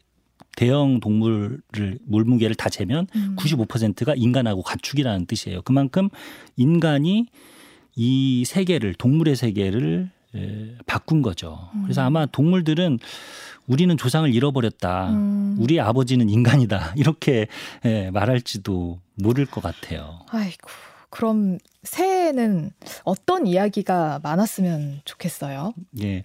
[0.58, 1.62] 대형 동물을
[2.06, 3.38] 몸무게를 다 재면 음.
[3.40, 5.62] 95%가 인간하고 가축이라는 뜻이에요.
[5.62, 6.10] 그만큼
[6.58, 7.28] 인간이
[7.96, 10.19] 이 세계를 동물의 세계를 에,
[10.86, 11.70] 바꾼 거죠.
[11.84, 12.08] 그래서 음.
[12.08, 13.00] 아마 동물들은
[13.68, 15.10] 우리는 조상을 잃어버렸다.
[15.12, 15.56] 음.
[15.60, 16.94] 우리 아버지는 인간이다.
[16.98, 17.48] 이렇게
[17.86, 20.20] 에, 말할지도 모를 것 같아요.
[20.30, 20.70] 아이고.
[21.10, 22.72] 그럼 새해에는
[23.04, 25.74] 어떤 이야기가 많았으면 좋겠어요?
[26.02, 26.24] 예.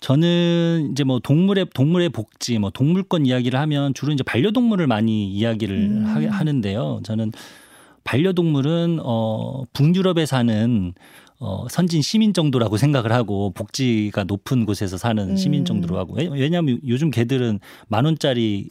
[0.00, 5.76] 저는 이제 뭐 동물의 동물의 복지, 뭐 동물권 이야기를 하면 주로 이제 반려동물을 많이 이야기를
[5.76, 6.04] 음.
[6.04, 7.00] 하, 하는데요.
[7.04, 7.32] 저는
[8.04, 10.92] 반려동물은 어 북유럽에 사는
[11.44, 15.36] 어 선진 시민 정도라고 생각을 하고 복지가 높은 곳에서 사는 음.
[15.36, 18.68] 시민 정도로 하고 왜- 왜냐하면 요즘 개들은 만 원짜리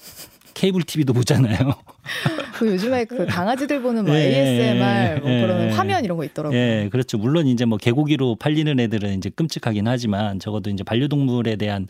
[0.54, 1.74] 케이블 TV도 보잖아요.
[2.58, 5.70] 그 요즘에 그 강아지들 보는 뭐 예, ASMR 뭐 예, 그런 예.
[5.70, 6.58] 화면 이런 거 있더라고요.
[6.58, 7.18] 예, 그렇죠.
[7.18, 11.88] 물론 이제 뭐 개고기로 팔리는 애들은 이제 끔찍하긴 하지만 적어도 이제 반려동물에 대한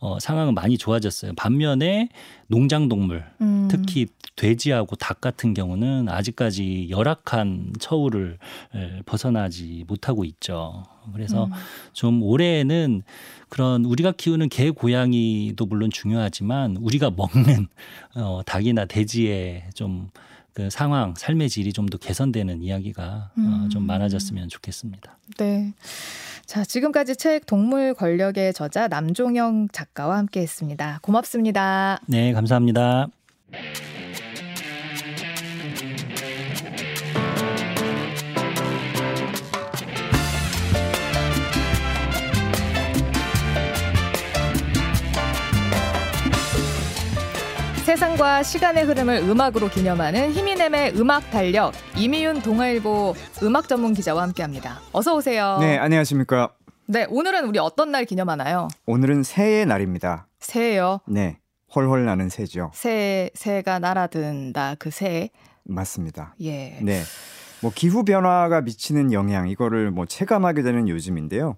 [0.00, 1.32] 어, 상황은 많이 좋아졌어요.
[1.36, 2.08] 반면에
[2.48, 3.68] 농장동물, 음.
[3.70, 8.38] 특히 돼지하고 닭 같은 경우는 아직까지 열악한 처우를
[8.74, 10.82] 에, 벗어나지 못하고 있죠.
[11.14, 11.50] 그래서 음.
[11.92, 13.02] 좀 올해에는
[13.48, 17.68] 그런 우리가 키우는 개, 고양이도 물론 중요하지만 우리가 먹는
[18.16, 20.10] 어, 닭이나 돼지의 좀
[20.54, 23.86] 그 상황, 삶의 질이 좀 더 개선되는 이야기가 어, 좀 음.
[23.86, 25.18] 많아졌으면 좋겠습니다.
[25.36, 25.74] 네.
[26.46, 31.00] 자, 지금까지 책 동물 권력의 저자 남종영 작가와 함께 했습니다.
[31.02, 31.98] 고맙습니다.
[32.06, 33.08] 네, 감사합니다.
[47.92, 54.80] 세상과 시간의 흐름을 음악으로 기념하는 힘이넴의 음악 달력 이미윤 동아일보 음악 전문 기자와 함께합니다.
[54.92, 55.58] 어서 오세요.
[55.60, 56.54] 네, 안녕하십니까.
[56.86, 58.68] 네, 오늘은 우리 어떤 날 기념하나요?
[58.86, 60.26] 오늘은 새해 날입니다.
[60.38, 61.00] 새해요.
[61.06, 61.36] 네,
[61.74, 62.70] 헐헐 나는 새죠.
[62.72, 65.28] 새 새가 날아든다 그 새.
[65.64, 66.34] 맞습니다.
[66.40, 66.78] 예.
[66.80, 67.02] 네.
[67.60, 71.56] 뭐 기후 변화가 미치는 영향 이거를 뭐 체감하게 되는 요즘인데요.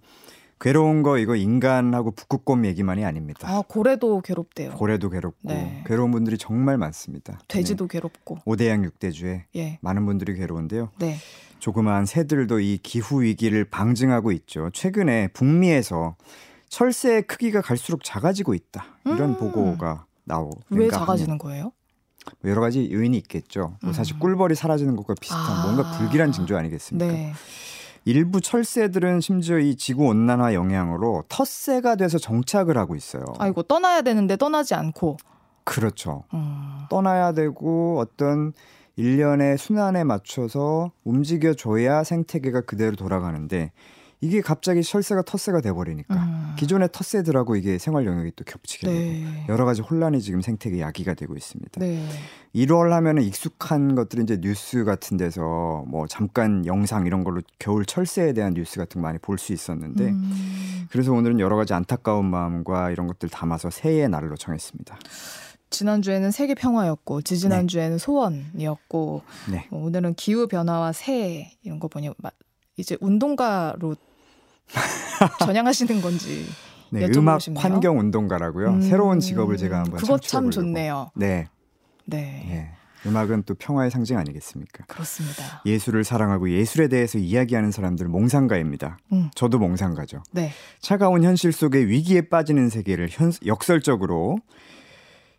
[0.61, 3.49] 괴로운 거 이거 인간하고 북극곰 얘기만이 아닙니다.
[3.49, 4.73] 아 고래도 괴롭대요.
[4.73, 5.83] 고래도 괴롭고 네.
[5.87, 7.39] 괴로운 분들이 정말 많습니다.
[7.49, 8.37] 돼지도 괴롭고.
[8.37, 8.43] 네.
[8.45, 9.79] 오대양 육대주에 예.
[9.83, 10.91] 많은 분들이 괴로운데요.
[10.99, 11.17] 네.
[11.59, 14.71] 조그마한 새들도 이 기후 위기를 방증하고 있죠.
[14.73, 16.17] 최근에 북미에서
[16.69, 18.85] 철새의 크기가 갈수록 작아지고 있다.
[19.07, 19.37] 이런 음.
[19.39, 21.73] 보고가 나오고 왜 작아지는 거예요?
[22.45, 23.77] 여러 가지 요인이 있겠죠.
[23.83, 24.19] 뭐 사실 음.
[24.19, 25.63] 꿀벌이 사라지는 것과 비슷한 아.
[25.65, 27.13] 뭔가 불길한 징조 아니겠습니까?
[27.13, 27.33] 네.
[28.05, 33.25] 일부 철새들은 심지어 이 지구 온난화 영향으로 텃새가 돼서 정착을 하고 있어요.
[33.39, 35.17] 아이고 떠나야 되는데 떠나지 않고.
[35.65, 36.25] 그렇죠.
[36.35, 36.85] 음.
[36.91, 38.53] 떠나야 되고 어떤
[38.97, 43.73] 일련의 순환에 맞춰서 움직여 줘야 생태계가 그대로 돌아가는데
[44.25, 46.55] 이게 갑자기 철새가 텃새가 돼 버리니까 음.
[46.57, 49.45] 기존의 텃새들하고 이게 생활 영역이 또 겹치게 되고 네.
[49.49, 51.79] 여러 가지 혼란이 지금 생태계 야기가 되고 있습니다.
[51.81, 52.07] 네.
[52.55, 58.33] 1월 하면은 익숙한 것들이 이제 뉴스 같은 데서 뭐 잠깐 영상 이런 걸로 겨울 철새에
[58.33, 60.87] 대한 뉴스 같은 거 많이 볼 수 있었는데 음.
[60.91, 64.97] 그래서 오늘은 여러 가지 안타까운 마음과 이런 것들 담아서 새해의 날로 정했습니다.
[65.71, 69.67] 지난주에는 세계 평화였고 지지난주에는 소원이었고 네.
[69.71, 72.31] 뭐 오늘은 기후 변화와 새 이런 거 보니 마-
[72.77, 73.97] 이제 운동가로
[75.41, 76.47] 전향하시는 건지.
[76.91, 77.41] 네, 음악.
[77.57, 78.69] 환경 운동가라고요.
[78.69, 80.51] 음, 새로운 직업을 제가 한번 그것 참.
[80.51, 81.11] 좋네요.
[81.15, 81.49] 네,
[82.05, 82.47] 네.
[82.51, 82.85] 예.
[83.07, 84.85] 음악은 또 평화의 상징 아니겠습니까?
[84.87, 85.63] 그렇습니다.
[85.67, 88.97] 예술을 사랑하고 예술에 대해서 이야기하는 사람들 몽상가입니다.
[89.13, 89.31] 음.
[89.35, 90.23] 저도 몽상가죠.
[90.33, 90.53] 네.
[90.81, 94.39] 차가운 현실 속에 위기에 빠지는 세계를 현, 역설적으로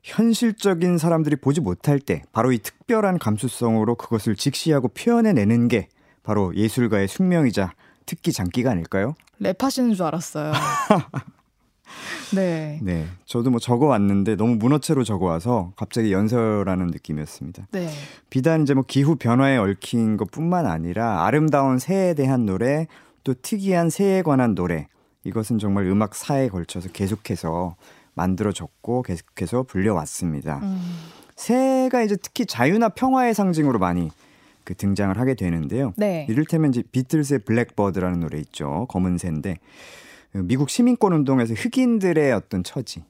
[0.03, 5.88] 현실적인 사람들이 보지 못할 때 바로 이 특별한 감수성으로 그것을 직시하고 표현해내는 게
[6.21, 7.73] 바로 예술가의 숙명이자
[8.05, 9.15] 특기 장기가 아닐까요?
[9.41, 10.53] 랩하시는 줄 알았어요.
[12.33, 12.79] 네.
[12.81, 17.67] 네, 저도 뭐 적어 왔는데 너무 문어체로 적어 와서 갑자기 연설하는 느낌이었습니다.
[17.71, 17.89] 네.
[18.29, 22.87] 비단 이제 뭐 기후 변화에 얽힌 것뿐만 아니라 아름다운 새에 대한 노래,
[23.23, 24.87] 또 특이한 새에 관한 노래
[25.23, 27.75] 이것은 정말 음악 사에 걸쳐서 계속해서
[28.13, 30.59] 만들어졌고 계속해서 불려왔습니다.
[30.63, 30.81] 음.
[31.35, 34.09] 새가 이제 특히 자유나 평화의 상징으로 많이
[34.65, 35.93] 그 등장을 하게 되는데요.
[35.95, 36.25] 네.
[36.30, 38.86] 이를테면 이제 비틀스의 블랙버드라는 노래 있죠.
[38.89, 39.58] 검은 새인데
[40.34, 43.06] 미국 시민권 운동에서 흑인들의 어떤 처지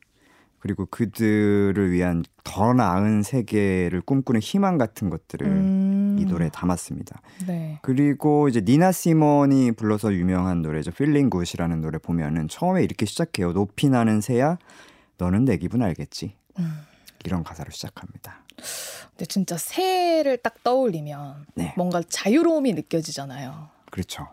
[0.60, 6.18] 그리고 그들을 위한 더 나은 세계를 꿈꾸는 희망 같은 것들을 음.
[6.20, 7.22] 이 노래에 담았습니다.
[7.46, 7.80] 네.
[7.84, 10.92] 그리고 이제 니나 시몬이 불러서 유명한 노래죠.
[10.92, 13.54] Feeling Good이라는 노래 보면은 처음에 이렇게 시작해요.
[13.54, 14.58] 높이 나는 새야
[15.18, 16.36] 너는 내 기분 알겠지.
[16.60, 16.72] 음.
[17.26, 18.45] 이런 가사로 시작합니다.
[19.12, 21.74] 근데 진짜 새를 딱 떠올리면 네.
[21.78, 23.70] 뭔가 자유로움이 느껴지잖아요.
[23.92, 24.28] 그렇죠.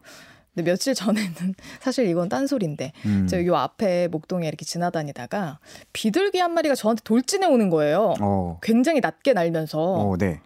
[0.54, 3.26] 근데 며칠 전에는 사실 이건 딴소리인데 음.
[3.26, 5.60] 저요 앞에 목동에 이렇게 지나다니다가
[5.92, 8.14] 비둘기 한 마리가 저한테 돌진해 오는 거예요.
[8.20, 8.58] 어.
[8.62, 10.40] 굉장히 낮게 날면서 어, 네.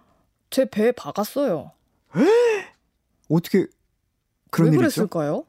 [0.50, 1.72] 제 배에 박았어요.
[3.28, 3.66] 어떻게
[4.50, 5.08] 그런 왜 일이 있죠?
[5.08, 5.44] 그랬을까요?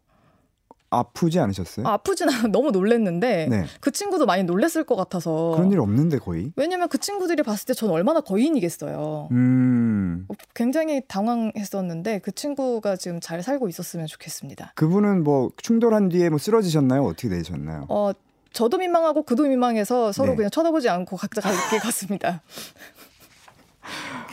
[0.89, 1.85] 아프지 않으셨어요?
[1.87, 3.65] 아, 아프진 않아 너무 놀랬는데 네.
[3.81, 6.51] 그 친구도 많이 놀랬을 것 같아서 그런 일 없는데 거의.
[6.55, 9.27] 왜냐면 그 친구들이 봤을 때 전 얼마나 거인이겠어요.
[9.31, 10.27] 음.
[10.55, 14.71] 굉장히 당황했었는데 그 친구가 지금 잘 살고 있었으면 좋겠습니다.
[14.75, 17.03] 그분은 뭐 충돌한 뒤에 뭐 쓰러지셨나요?
[17.03, 17.85] 어떻게 되셨나요?
[17.89, 18.11] 어,
[18.53, 20.37] 저도 민망하고 그도 민망해서 서로 네.
[20.37, 22.41] 그냥 쳐다보지 않고 각자 갈게 갔습니다.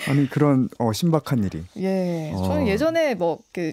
[0.08, 1.64] 아니 그런 어 신박한 일이.
[1.78, 2.32] 예.
[2.34, 2.42] 어.
[2.44, 3.72] 저는 예전에 뭐 그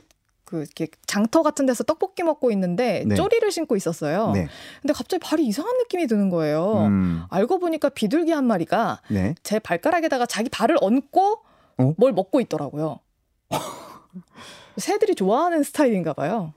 [0.51, 3.15] 그 이렇게 장터 같은 데서 떡볶이 먹고 있는데 네.
[3.15, 4.31] 쪼리를 신고 있었어요.
[4.31, 4.49] 네.
[4.81, 6.87] 근데 갑자기 발이 이상한 느낌이 드는 거예요.
[6.87, 7.23] 음.
[7.29, 9.33] 알고 보니까 비둘기 한 마리가 네.
[9.43, 11.39] 제 발가락에다가 자기 발을 얹고
[11.77, 11.93] 어?
[11.97, 12.99] 뭘 먹고 있더라고요.
[14.75, 16.53] 새들이 좋아하는 스타일인가 봐요.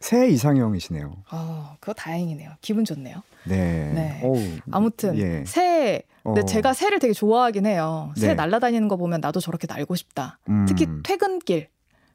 [0.00, 1.10] 새 이상형이시네요.
[1.30, 2.50] 아, 그거 다행이네요.
[2.60, 3.22] 기분 좋네요.
[3.44, 3.92] 네.
[3.94, 4.60] 네.
[4.70, 5.42] 아무튼 예.
[5.46, 6.44] 새 근데 어.
[6.44, 8.12] 제가 새를 되게 좋아하긴 해요.
[8.14, 8.34] 새 네.
[8.34, 10.38] 날아다니는 거 보면 나도 저렇게 날고 싶다.
[10.50, 11.68] 음, 특히 퇴근길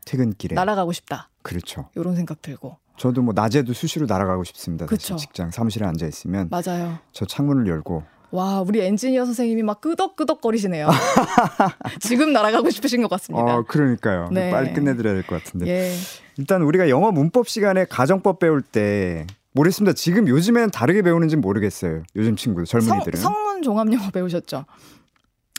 [0.05, 1.29] 퇴근길에 날아가고 싶다.
[1.41, 1.89] 그렇죠.
[1.95, 2.77] 이런 생각 들고.
[2.97, 4.85] 저도 뭐 낮에도 수시로 날아가고 싶습니다.
[4.85, 5.15] 그쵸.
[5.15, 6.99] 직장 사무실에 앉아 있으면 맞아요.
[7.11, 10.89] 저 창문을 열고 와, 우리 엔지니어 선생님이 막 끄덕끄덕거리시네요.
[12.01, 13.57] 지금 날아가고 싶으신 것 같습니다.
[13.57, 14.29] 어 그러니까요.
[14.31, 14.49] 네.
[14.51, 15.67] 빨리 끝내드려야 될 것 같은데.
[15.67, 15.93] 예.
[16.37, 19.93] 일단 우리가 영어 문법 시간에 가정법 배울 때 모르겠습니다.
[19.93, 22.03] 지금 요즘에는 다르게 배우는지 는 모르겠어요.
[22.15, 24.65] 요즘 친구들 성, 젊은이들은 성 문 종합 영어 배우셨죠?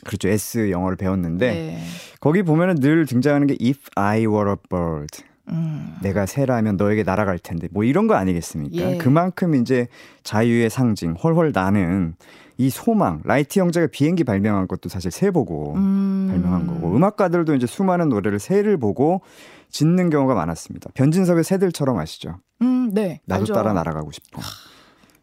[0.05, 0.29] 그렇죠.
[0.29, 1.83] S 영어를 배웠는데 네.
[2.19, 5.23] 거기 보면은 늘 등장하는 게 if I were a bird.
[5.49, 5.95] 음.
[6.01, 8.93] 내가 새라면 너에게 날아갈 텐데 뭐 이런 거 아니겠습니까?
[8.93, 8.97] 예.
[8.97, 9.87] 그만큼 이제
[10.23, 12.15] 자유의 상징 헐헐 나는
[12.57, 16.27] 이 소망 라이트 형제가 비행기 발명한 것도 사실 새 보고 음.
[16.31, 19.21] 발명한 거고 음악가들도 이제 수많은 노래를 새를 보고
[19.69, 20.89] 짓는 경우가 많았습니다.
[20.93, 22.39] 변진섭의 새들처럼 아시죠?
[22.61, 23.19] 음, 네.
[23.25, 23.53] 나도 알죠.
[23.53, 24.41] 따라 날아가고 싶어.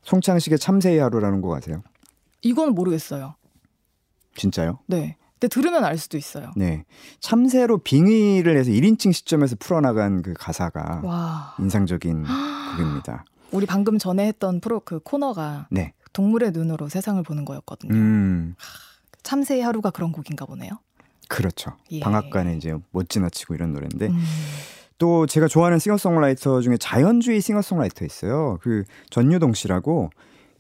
[0.02, 1.82] 송창식의 참새의 하루라는 곡 아세요?
[2.42, 3.34] 이건 모르겠어요.
[4.36, 4.78] 진짜요?
[4.86, 5.16] 네.
[5.38, 6.52] 근데 들으면 알 수도 있어요.
[6.56, 6.84] 네.
[7.20, 11.54] 참새로 빙의를 해서 1인칭 시점에서 풀어나간 그 가사가 와.
[11.58, 12.24] 인상적인
[12.76, 13.24] 곡입니다.
[13.50, 15.94] 우리 방금 전에 했던 프로 그 코너가 네.
[16.12, 17.94] 동물의 눈으로 세상을 보는 거였거든요.
[17.94, 18.54] 음,
[19.22, 20.70] 참새의 하루가 그런 곡인가 보네요.
[21.28, 21.72] 그렇죠.
[21.90, 22.00] 예.
[22.00, 24.22] 방앗간에 이제 못 지나치고 이런 노래인데 음.
[24.98, 28.58] 또 제가 좋아하는 싱어송라이터 중에 자연주의 싱어송라이터 있어요.
[28.62, 30.10] 그 전유동 씨라고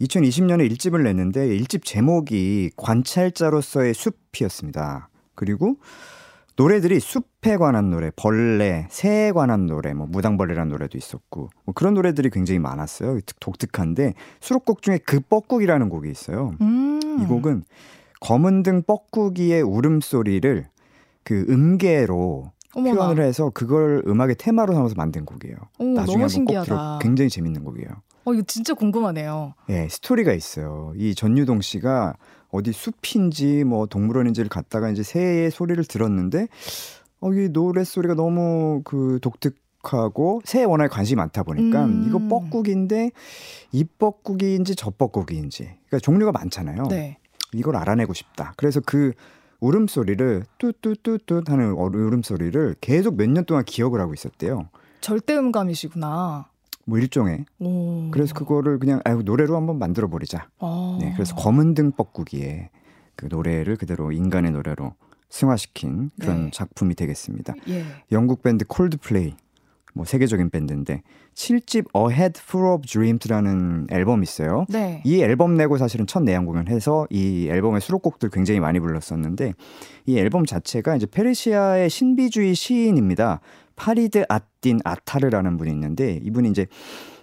[0.02, 5.08] 2020년에 일집을 냈는데 일집 제목이 관찰자로서의 숲이었습니다.
[5.34, 5.76] 그리고
[6.56, 12.30] 노래들이 숲에 관한 노래, 벌레, 새에 관한 노래, 뭐 무당벌레라는 노래도 있었고 뭐 그런 노래들이
[12.30, 13.18] 굉장히 많았어요.
[13.24, 16.52] 특- 독특한데 수록곡 중에 그 뻐꾸기라는 곡이 있어요.
[16.60, 17.00] 음.
[17.22, 17.64] 이 곡은
[18.20, 20.66] 검은 등 뻐꾸기의 울음소리를
[21.24, 22.94] 그 음계로 어머나.
[22.94, 25.56] 표현을 해서 그걸 음악의 테마로 삼아서 만든 곡이에요.
[25.78, 26.64] 오, 나중에 한번 꼭 신기하다.
[26.64, 27.88] 들어 굉장히 재밌는 곡이에요.
[28.24, 29.54] 어, 이거 진짜 궁금하네요.
[29.68, 30.92] 예, 스토리가 있어요.
[30.96, 32.14] 이 전유동 씨가
[32.50, 36.48] 어디 숲인지 뭐 동물원인지를 갔다가 이제 새의 소리를 들었는데
[37.20, 42.04] 어, 이 노래 소리가 너무 그 독특 하고 새에 워낙에 관심이 많다 보니까 음.
[42.06, 43.10] 이거 뻐꾸기인데
[43.72, 46.84] 이 뻐꾸기인지 저 뻐꾸기인지 그러니까 종류가 많잖아요.
[46.84, 47.18] 네.
[47.52, 48.54] 이걸 알아내고 싶다.
[48.56, 49.12] 그래서 그
[49.58, 54.68] 울음소리를 뚜뚜뚜뚜 하는 울음소리를 계속 몇 년 동안 기억을 하고 있었대요.
[55.00, 56.46] 절대음감이시구나.
[56.84, 57.44] 뭐 일종의.
[57.60, 58.10] 오.
[58.10, 60.48] 그래서 그거를 그냥 아유 노래로 한번 만들어 버리자.
[60.58, 60.98] 어.
[61.00, 62.70] 네, 그래서 검은 등 뻐꾸기에
[63.16, 64.94] 그 노래를 그대로 인간의 노래로
[65.28, 66.50] 승화시킨 그런 네.
[66.52, 67.54] 작품이 되겠습니다.
[67.68, 67.84] 예.
[68.10, 69.34] 영국 밴드 콜드플레이
[69.94, 71.02] 뭐 세계적인 밴드인데
[71.34, 74.66] 7집 A Head Full of Dreams라는 앨범이 있어요.
[74.68, 75.02] 네.
[75.04, 79.54] 이 앨범 내고 사실은 첫 내한 공연해서 이 앨범의 수록곡들 굉장히 많이 불렀었는데
[80.06, 83.40] 이 앨범 자체가 이제 페르시아의 신비주의 시인입니다.
[83.76, 86.66] 파리드 아딘 아타르라는 분이 있는데 이분이 이제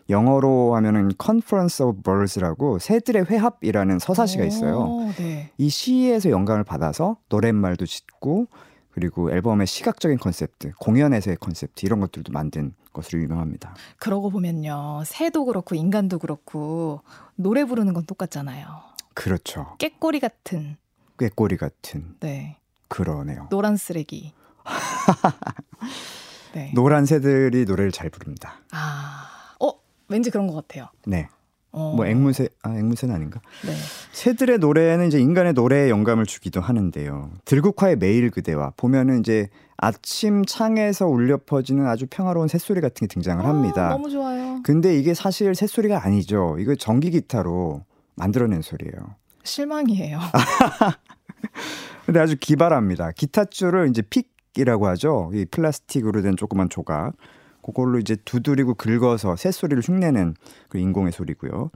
[0.09, 4.79] 영어로 하면은 Conference of Birds라고 새들의 회합이라는 서사시가 있어요.
[4.79, 5.51] 오, 네.
[5.57, 8.47] 이 시에서 영감을 받아서 노랫말도 짓고
[8.91, 13.75] 그리고 앨범의 시각적인 컨셉트, 공연에서의 컨셉트 이런 것들도 만든 것으로 유명합니다.
[13.97, 15.03] 그러고 보면요.
[15.05, 17.01] 새도 그렇고 인간도 그렇고
[17.35, 18.65] 노래 부르는 건 똑같잖아요.
[19.13, 19.75] 그렇죠.
[19.77, 20.77] 깨꼬리 같은
[21.19, 22.57] 꾀꼬리 같은 네.
[22.87, 23.47] 그러네요.
[23.51, 24.33] 노란 쓰레기.
[26.53, 26.71] 네.
[26.73, 28.61] 노란 새들이 노래를 잘 부릅니다.
[28.71, 29.55] 아.
[29.59, 29.71] 어,
[30.07, 30.87] 왠지 그런 것 같아요.
[31.05, 31.27] 네.
[31.71, 31.93] 어.
[31.95, 33.41] 뭐 앵무새 아 앵무새는 아닌가?
[33.65, 33.73] 네.
[34.11, 37.31] 새들의 노래는 이제 인간의 노래에 영감을 주기도 하는데요.
[37.45, 43.45] 들국화의 매일 그대와 보면은 이제 아침 창에서 울려 퍼지는 아주 평화로운 새소리 같은 게 등장을
[43.45, 43.87] 합니다.
[43.87, 44.61] 아, 너무 좋아요.
[44.63, 46.57] 근데 이게 사실 새소리가 아니죠.
[46.59, 47.83] 이거 전기 기타로
[48.15, 49.15] 만들어낸 소리예요.
[49.43, 50.19] 실망이에요.
[52.05, 53.11] 근데 아주 기발합니다.
[53.11, 55.31] 기타 줄을 이제 픽 이라고 하죠.
[55.33, 57.13] 이 플라스틱으로 된 조그만 조각.
[57.61, 60.33] 그걸로 이제 두드리고 긁어서 새소리를 흉내낸
[60.69, 61.71] 그 인공의 소리고요.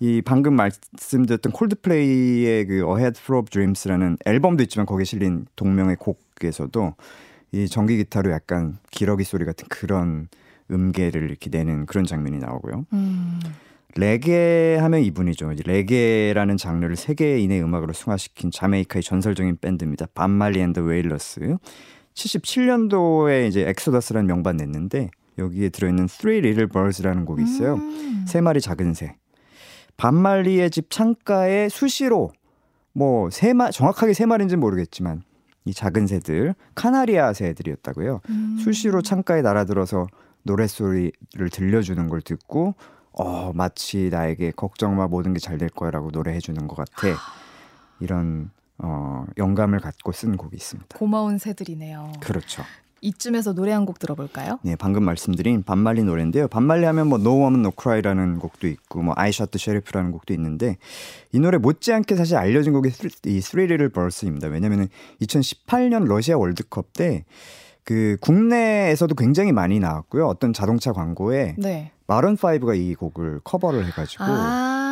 [0.00, 5.96] 이 방금 말씀드렸던 콜드플레이의 그 A Head Full of Dreams라는 앨범도 있지만 거기에 실린 동명의
[5.96, 6.94] 곡에서도
[7.52, 10.28] 이 전기 기타로 약간 기러기 소리 같은 그런
[10.70, 12.86] 음계를 이렇게 내는 그런 장면이 나오고요.
[12.92, 13.40] 음.
[13.96, 15.52] 레게 하면 이분이죠.
[15.52, 20.06] 이제 레게라는 장르를 세계인의 음악으로 승화시킨 자메이카의 전설적인 밴드입니다.
[20.14, 21.56] 밥 말리 and 웨일러스.
[22.18, 27.74] 77년도에 이제 Exodus라는 명반 냈는데 여기에 들어있는 Three Little Birds라는 곡이 있어요.
[27.74, 28.24] 음.
[28.26, 29.14] 세 마리 작은 새.
[29.96, 32.30] 밥 말리의 집 창가에 수시로
[32.92, 35.22] 뭐세 마 정확하게 세 마리인지는 모르겠지만
[35.64, 38.20] 이 작은 새들 카나리아 새들이었다고요.
[38.28, 38.58] 음.
[38.62, 40.06] 수시로 창가에 날아들어서
[40.44, 42.74] 노랫소리를 들려주는 걸 듣고
[43.12, 47.16] 어 마치 나에게 걱정 마 모든 게 잘 될 거야라고 노래해 주는 것 같아
[48.00, 50.96] 이런 어 영감을 갖고 쓴 곡이 있습니다.
[50.98, 52.12] 고마운 새들이네요.
[52.20, 52.62] 그렇죠.
[53.00, 54.58] 이쯤에서 노래 한 곡 들어볼까요?
[54.62, 56.48] 네 방금 말씀드린 반말리 노래인데요.
[56.48, 60.34] 반말리 하면 뭐 No Woman No Cry라는 곡도 있고 뭐 I Shot the Sheriff라는 곡도
[60.34, 60.78] 있는데
[61.32, 64.48] 이 노래 못지않게 사실 알려진 곡이 Three- 이 Little Birds입니다.
[64.48, 64.88] 왜냐면은
[65.22, 67.24] 2018년 러시아 월드컵 때
[67.84, 70.26] 그 국내에서도 굉장히 많이 나왔고요.
[70.26, 71.90] 어떤 자동차 광고에 네.
[72.06, 74.87] 마룬 5가 이 곡을 커버를 해가지고 아.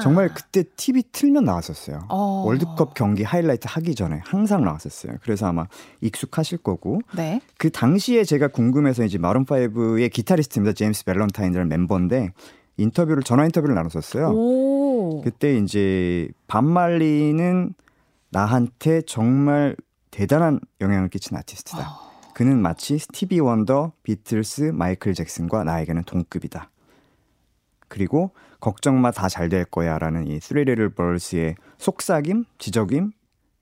[0.00, 2.06] 정말 그때 TV 틀면 나왔었어요.
[2.08, 2.44] 어.
[2.46, 5.14] 월드컵 경기 하이라이트 하기 전에 항상 나왔었어요.
[5.22, 5.66] 그래서 아마
[6.00, 7.40] 익숙하실 거고 네.
[7.58, 10.74] 그 당시에 제가 궁금해서 이제 마룬 5의 기타리스트입니다.
[10.74, 12.32] 제임스 밸런타인이라는 멤버인데
[12.76, 14.30] 인터뷰를 전화 인터뷰를 나눴었어요.
[14.30, 15.22] 오.
[15.22, 17.74] 그때 이제 밥 말리는
[18.30, 19.76] 나한테 정말
[20.10, 21.78] 대단한 영향을 끼친 아티스트다.
[21.78, 22.14] 어.
[22.34, 26.68] 그는 마치 스티비 원더, 비틀스, 마이클 잭슨과 나에게는 동급이다.
[27.88, 33.12] 그리고 걱정 마 다 잘 될 거야라는 이 Three Little Birds의 속삭임, 지저귐,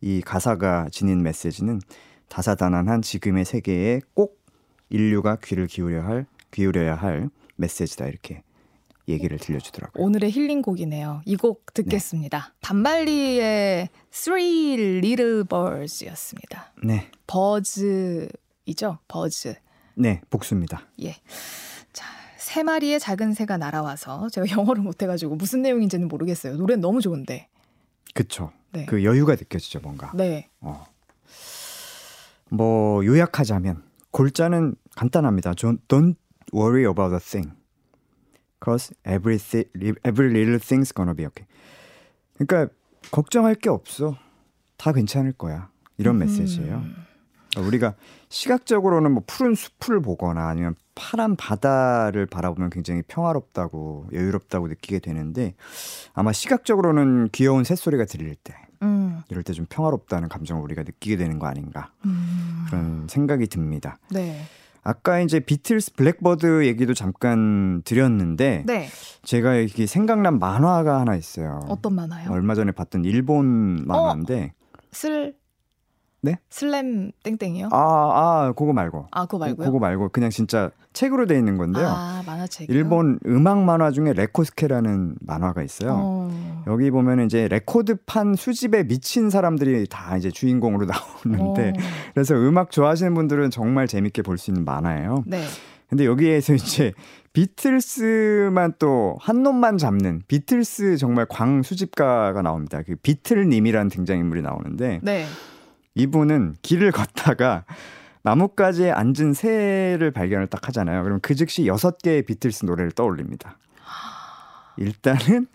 [0.01, 1.81] 이 가사가 지닌 메시지는
[2.29, 4.41] 다사다난한 지금의 세계에 꼭
[4.91, 8.43] 인류가 귀를 기울여야 할 기울여야 할 메시지다 이렇게
[9.09, 10.05] 얘기를 들려주더라고요.
[10.05, 11.23] 오늘의 힐링곡이네요.
[11.27, 12.55] 이 곡 듣겠습니다.
[12.61, 16.73] 밥 말리의 Three Little Birds였습니다.
[16.85, 18.99] 네, 버즈이죠?
[19.09, 19.55] 버즈.
[19.95, 20.89] 네 복수입니다.
[21.03, 21.17] 예.
[21.93, 22.07] 자,
[22.53, 26.57] 세 마리의 작은 새가 날아와서 제가 영어를 못해가지고 무슨 내용인지는 모르겠어요.
[26.57, 27.49] 노래는 너무 좋은데.
[28.13, 28.53] 그쵸.
[28.73, 28.85] 네.
[28.85, 30.13] 그 여유가 느껴지죠 뭔가.
[30.15, 30.51] 네.
[30.61, 30.85] 어.
[32.51, 35.53] 뭐 요약하자면 골자는 간단합니다.
[35.53, 36.17] Don't- Don't
[36.53, 37.57] worry about a thing,
[38.63, 39.71] cause every thi-
[40.07, 41.47] every little thing's gonna be okay.
[42.37, 42.71] 그러니까
[43.11, 44.19] 걱정할 게 없어.
[44.77, 45.71] 다 괜찮을 거야.
[45.97, 46.75] 이런 메시지예요.
[46.77, 46.97] 음.
[47.55, 47.95] 그러니까 우리가
[48.29, 55.55] 시각적으로는 뭐 푸른 숲을 보거나 아니면 파란 바다를 바라보면 굉장히 평화롭다고 여유롭다고 느끼게 되는데
[56.15, 59.23] 아마 청각적으로는 귀여운 새소리가 들릴 때 음.
[59.29, 62.65] 이럴 때 좀 평화롭다는 감정을 우리가 느끼게 되는 거 아닌가 음.
[62.69, 63.99] 그런 생각이 듭니다.
[64.11, 64.43] 네.
[64.85, 68.89] 아까 이제 비틀스 Blackbird 얘기도 잠깐 드렸는데 네.
[69.23, 71.61] 제가 이게 생각난 만화가 하나 있어요.
[71.69, 72.31] 어떤 만화요?
[72.33, 74.55] 얼마 전에 봤던 일본 만화인데
[74.91, 75.37] 슬
[76.25, 76.39] 네?
[76.51, 77.71] 슬램 땡땡이요?
[77.73, 79.09] 아, 아, 그거 말고.
[79.11, 79.67] 아, 그거 말고요?
[79.67, 81.87] 그거 말고 그냥 진짜 책으로 돼 있는 건데요.
[81.89, 82.71] 아, 만화책.
[82.71, 85.97] 일본 음악 만화 중에 레코스케라는 만화가 있어요.
[86.01, 86.63] 어.
[86.69, 90.87] 여기 보면 이제 레코드판 수집에 미친 사람들이 다 이제 주인공으로
[91.27, 91.73] 나오는데 어.
[92.15, 95.25] 그래서 음악 좋아하시는 분들은 정말 재밌게 볼 수 있는 만화예요.
[95.27, 95.43] 네.
[95.89, 96.93] 근데 여기에서 이제
[97.33, 102.81] 비틀스만 또 한 놈만 잡는 비틀스 정말 광 수집가가 나옵니다.
[102.87, 105.27] 그 비틀님이라는 등장인물이 나오는데 네.
[105.95, 107.65] 이분은 길을 걷다가
[108.23, 111.03] 나뭇가지에 앉은 새를 발견을 딱 하잖아요.
[111.03, 113.59] 그럼 그 즉시 여섯 개의 비틀스 노래를 떠올립니다.
[114.77, 115.47] 일단은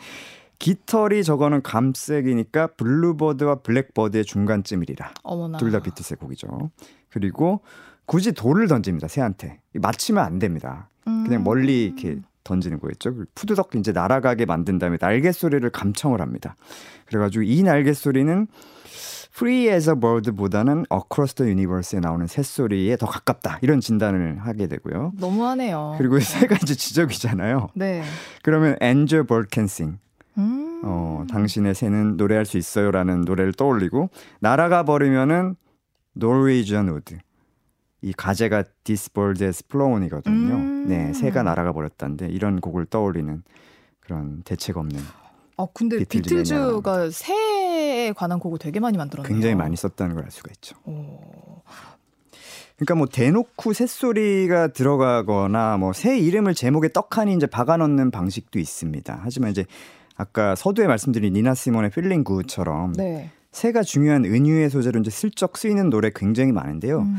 [0.60, 5.14] 깃털이 저거는 감색이니까 bluebird와 blackbird의 중간쯤이리라.
[5.60, 6.72] 둘 다 비틀스의 곡이죠.
[7.10, 7.62] 그리고
[8.06, 9.08] 굳이 돌을 던집니다.
[9.08, 9.60] 새한테.
[9.74, 10.90] 맞히면 안 됩니다.
[11.04, 11.44] 그냥 음.
[11.44, 13.14] 멀리 이렇게 던지는 거였죠.
[13.16, 16.56] 그 푸드덕 이제 날아가게 만든 다음에 날개 소리를 감청을 합니다.
[17.06, 18.48] 그래가지고 이 날개 소리는
[19.38, 25.14] Free as a Bird보다는 Across the Universe에 나오는 새소리에 더 가깝다 이런 진단을 하게 되고요.
[25.16, 25.94] 너무하네요.
[26.00, 27.70] 그리고 새가 이제 지적이잖아요.
[27.76, 28.02] 네.
[28.42, 30.00] 그러면 Angel Bird Can Sing,
[30.40, 30.82] 음.
[30.84, 34.10] 어, 당신의 새는 노래할 수 있어요라는 노래를 떠올리고
[34.40, 35.56] 날아가 버리면은
[36.16, 37.18] Norwegian Wood.
[38.02, 40.56] 이 가제가 This Bird Has Flown이거든요.
[40.56, 40.86] 음.
[40.88, 43.44] 네, 새가 날아가 버렸다는데 이런 곡을 떠올리는
[44.00, 45.00] 그런 대책 없는
[45.58, 46.44] 아 근데 비틀즈 비틀
[48.08, 49.28] 새에 관한 곡을 되게 많이 만들었네요.
[49.32, 50.76] 굉장히 많이 썼다는 걸 알 수가 있죠.
[50.86, 51.62] 오.
[52.78, 59.20] 그러니까 뭐 대놓고 새소리가 들어가거나 뭐 새 이름을 제목에 떡하니 이제 박아 넣는 방식도 있습니다.
[59.24, 59.66] 하지만 이제
[60.16, 63.32] 아까 서두에 말씀드린 니나 시몬의 Feeling Good처럼 네.
[63.58, 67.00] 새가 중요한 은유의 소재로 이제 슬쩍 쓰이는 노래 굉장히 많은데요.
[67.00, 67.18] 음.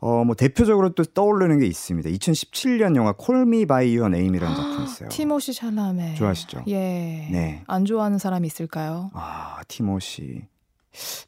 [0.00, 2.10] 어, 뭐 대표적으로 또 떠오르는 게 있습니다.
[2.10, 5.08] 2017년 영화 Call Me by Your Name이라는 작품이 있어요.
[5.10, 6.14] 티모시 샬라메.
[6.16, 6.64] 좋아하시죠?
[6.66, 7.28] 예.
[7.30, 7.62] 네.
[7.68, 9.12] 안 좋아하는 사람이 있을까요?
[9.14, 10.42] 아, 티모시.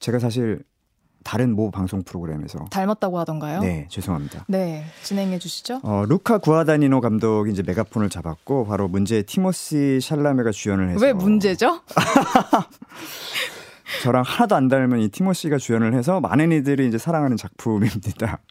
[0.00, 0.64] 제가 사실
[1.22, 3.60] 다른 모 방송 프로그램에서 닮았다고 하던가요?
[3.60, 4.46] 네, 죄송합니다.
[4.48, 5.80] 네, 진행해 주시죠.
[5.84, 11.82] 어, 루카 구아다니노 감독이 이제 메가폰을 잡았고 바로 문제의 티모시 샬라메가 주연을 해서 왜 문제죠?
[14.02, 18.38] 저랑 하나도 안 닮은 이 티모시가 주연을 해서 많은 이들이 이제 사랑하는 작품입니다.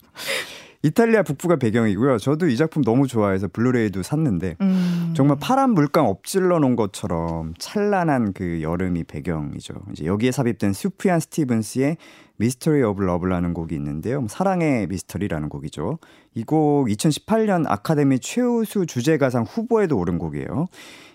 [0.84, 2.18] 이탈리아 북부가 배경이고요.
[2.20, 5.14] 저도 이 작품 너무 좋아해서 블루레이도 샀는데 음.
[5.16, 9.74] 정말 파란 물감 엎질러 놓은 것처럼 찬란한 그 여름이 배경이죠.
[9.92, 11.98] 이제 여기에 삽입된 수피안 스티븐스의
[12.38, 14.20] Mystery of Love라는 곡이 있는데요.
[14.22, 16.00] 뭐 사랑의 미스터리라는 곡이죠.
[16.36, 20.68] 이 곡 2018년 아카데미 최우수 주제가상 후보에도 오른 곡이에요.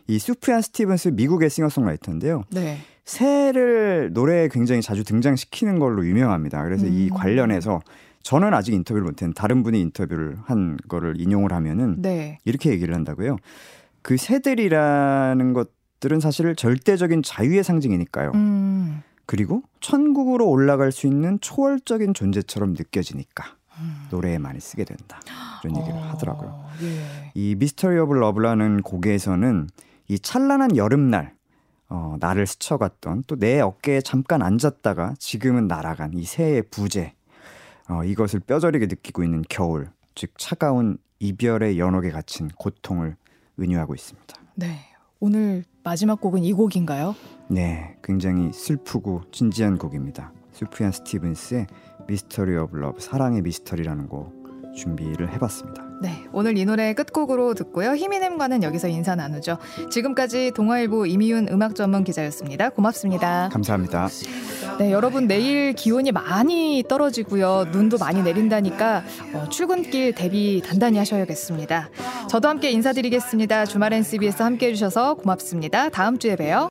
[0.08, 2.42] 이 수피안 스티븐스 미국의 싱어송라이터인데요.
[2.50, 2.78] 네.
[3.04, 6.62] 새를 노래에 굉장히 자주 등장시키는 걸로 유명합니다.
[6.64, 7.14] 그래서 이 음.
[7.14, 7.80] 관련해서
[8.22, 12.38] 저는 아직 인터뷰를 못했는데 다른 분이 인터뷰를 한 거를 인용을 하면은 네.
[12.44, 13.36] 이렇게 얘기를 한다고요.
[14.02, 18.32] 그 새들이라는 것들은 사실 절대적인 자유의 상징이니까요.
[18.34, 19.02] 음.
[19.26, 23.44] 그리고 천국으로 올라갈 수 있는 초월적인 존재처럼 느껴지니까
[23.78, 24.06] 음.
[24.10, 25.20] 노래에 많이 쓰게 된다.
[25.64, 26.64] 이런 얘기를 어, 하더라고요.
[26.82, 27.30] 예.
[27.34, 29.68] 이 Mystery of Love라는 곡에서는
[30.08, 31.34] 이 찬란한 여름날
[31.88, 37.14] 어, 나를 스쳐갔던 또 내 어깨에 잠깐 앉았다가 지금은 날아간 이 새의 부재
[37.88, 43.16] 어, 이것을 뼈저리게 느끼고 있는 겨울 즉 차가운 이별의 연옥에 갇힌 고통을
[43.60, 44.34] 은유하고 있습니다.
[44.56, 44.78] 네.
[45.20, 47.14] 오늘 마지막 곡은 이 곡인가요?
[47.52, 50.32] 네, 굉장히 슬프고 진지한 곡입니다.
[50.52, 51.66] 수피안 스티븐스의
[52.08, 54.32] Mystery of Love 사랑의 미스터리라는 곡
[54.74, 55.84] 준비를 해봤습니다.
[56.00, 56.24] 네.
[56.32, 57.94] 오늘 이 노래 끝곡으로 듣고요.
[57.94, 59.58] 희미넴과는 여기서 인사 나누죠.
[59.90, 62.70] 지금까지 동아일보 임희윤 음악 전문 기자였습니다.
[62.70, 63.50] 고맙습니다.
[63.52, 64.08] 감사합니다.
[64.78, 67.66] 네, 여러분 내일 기온이 많이 떨어지고요.
[67.70, 69.02] 눈도 많이 내린다니까
[69.34, 71.90] 어, 출근길 대비 단단히 하셔야겠습니다.
[72.30, 73.66] 저도 함께 인사드리겠습니다.
[73.66, 75.90] 주말엔 CBS 함께 해 주셔서 고맙습니다.
[75.90, 76.70] 다음 주에 봬요.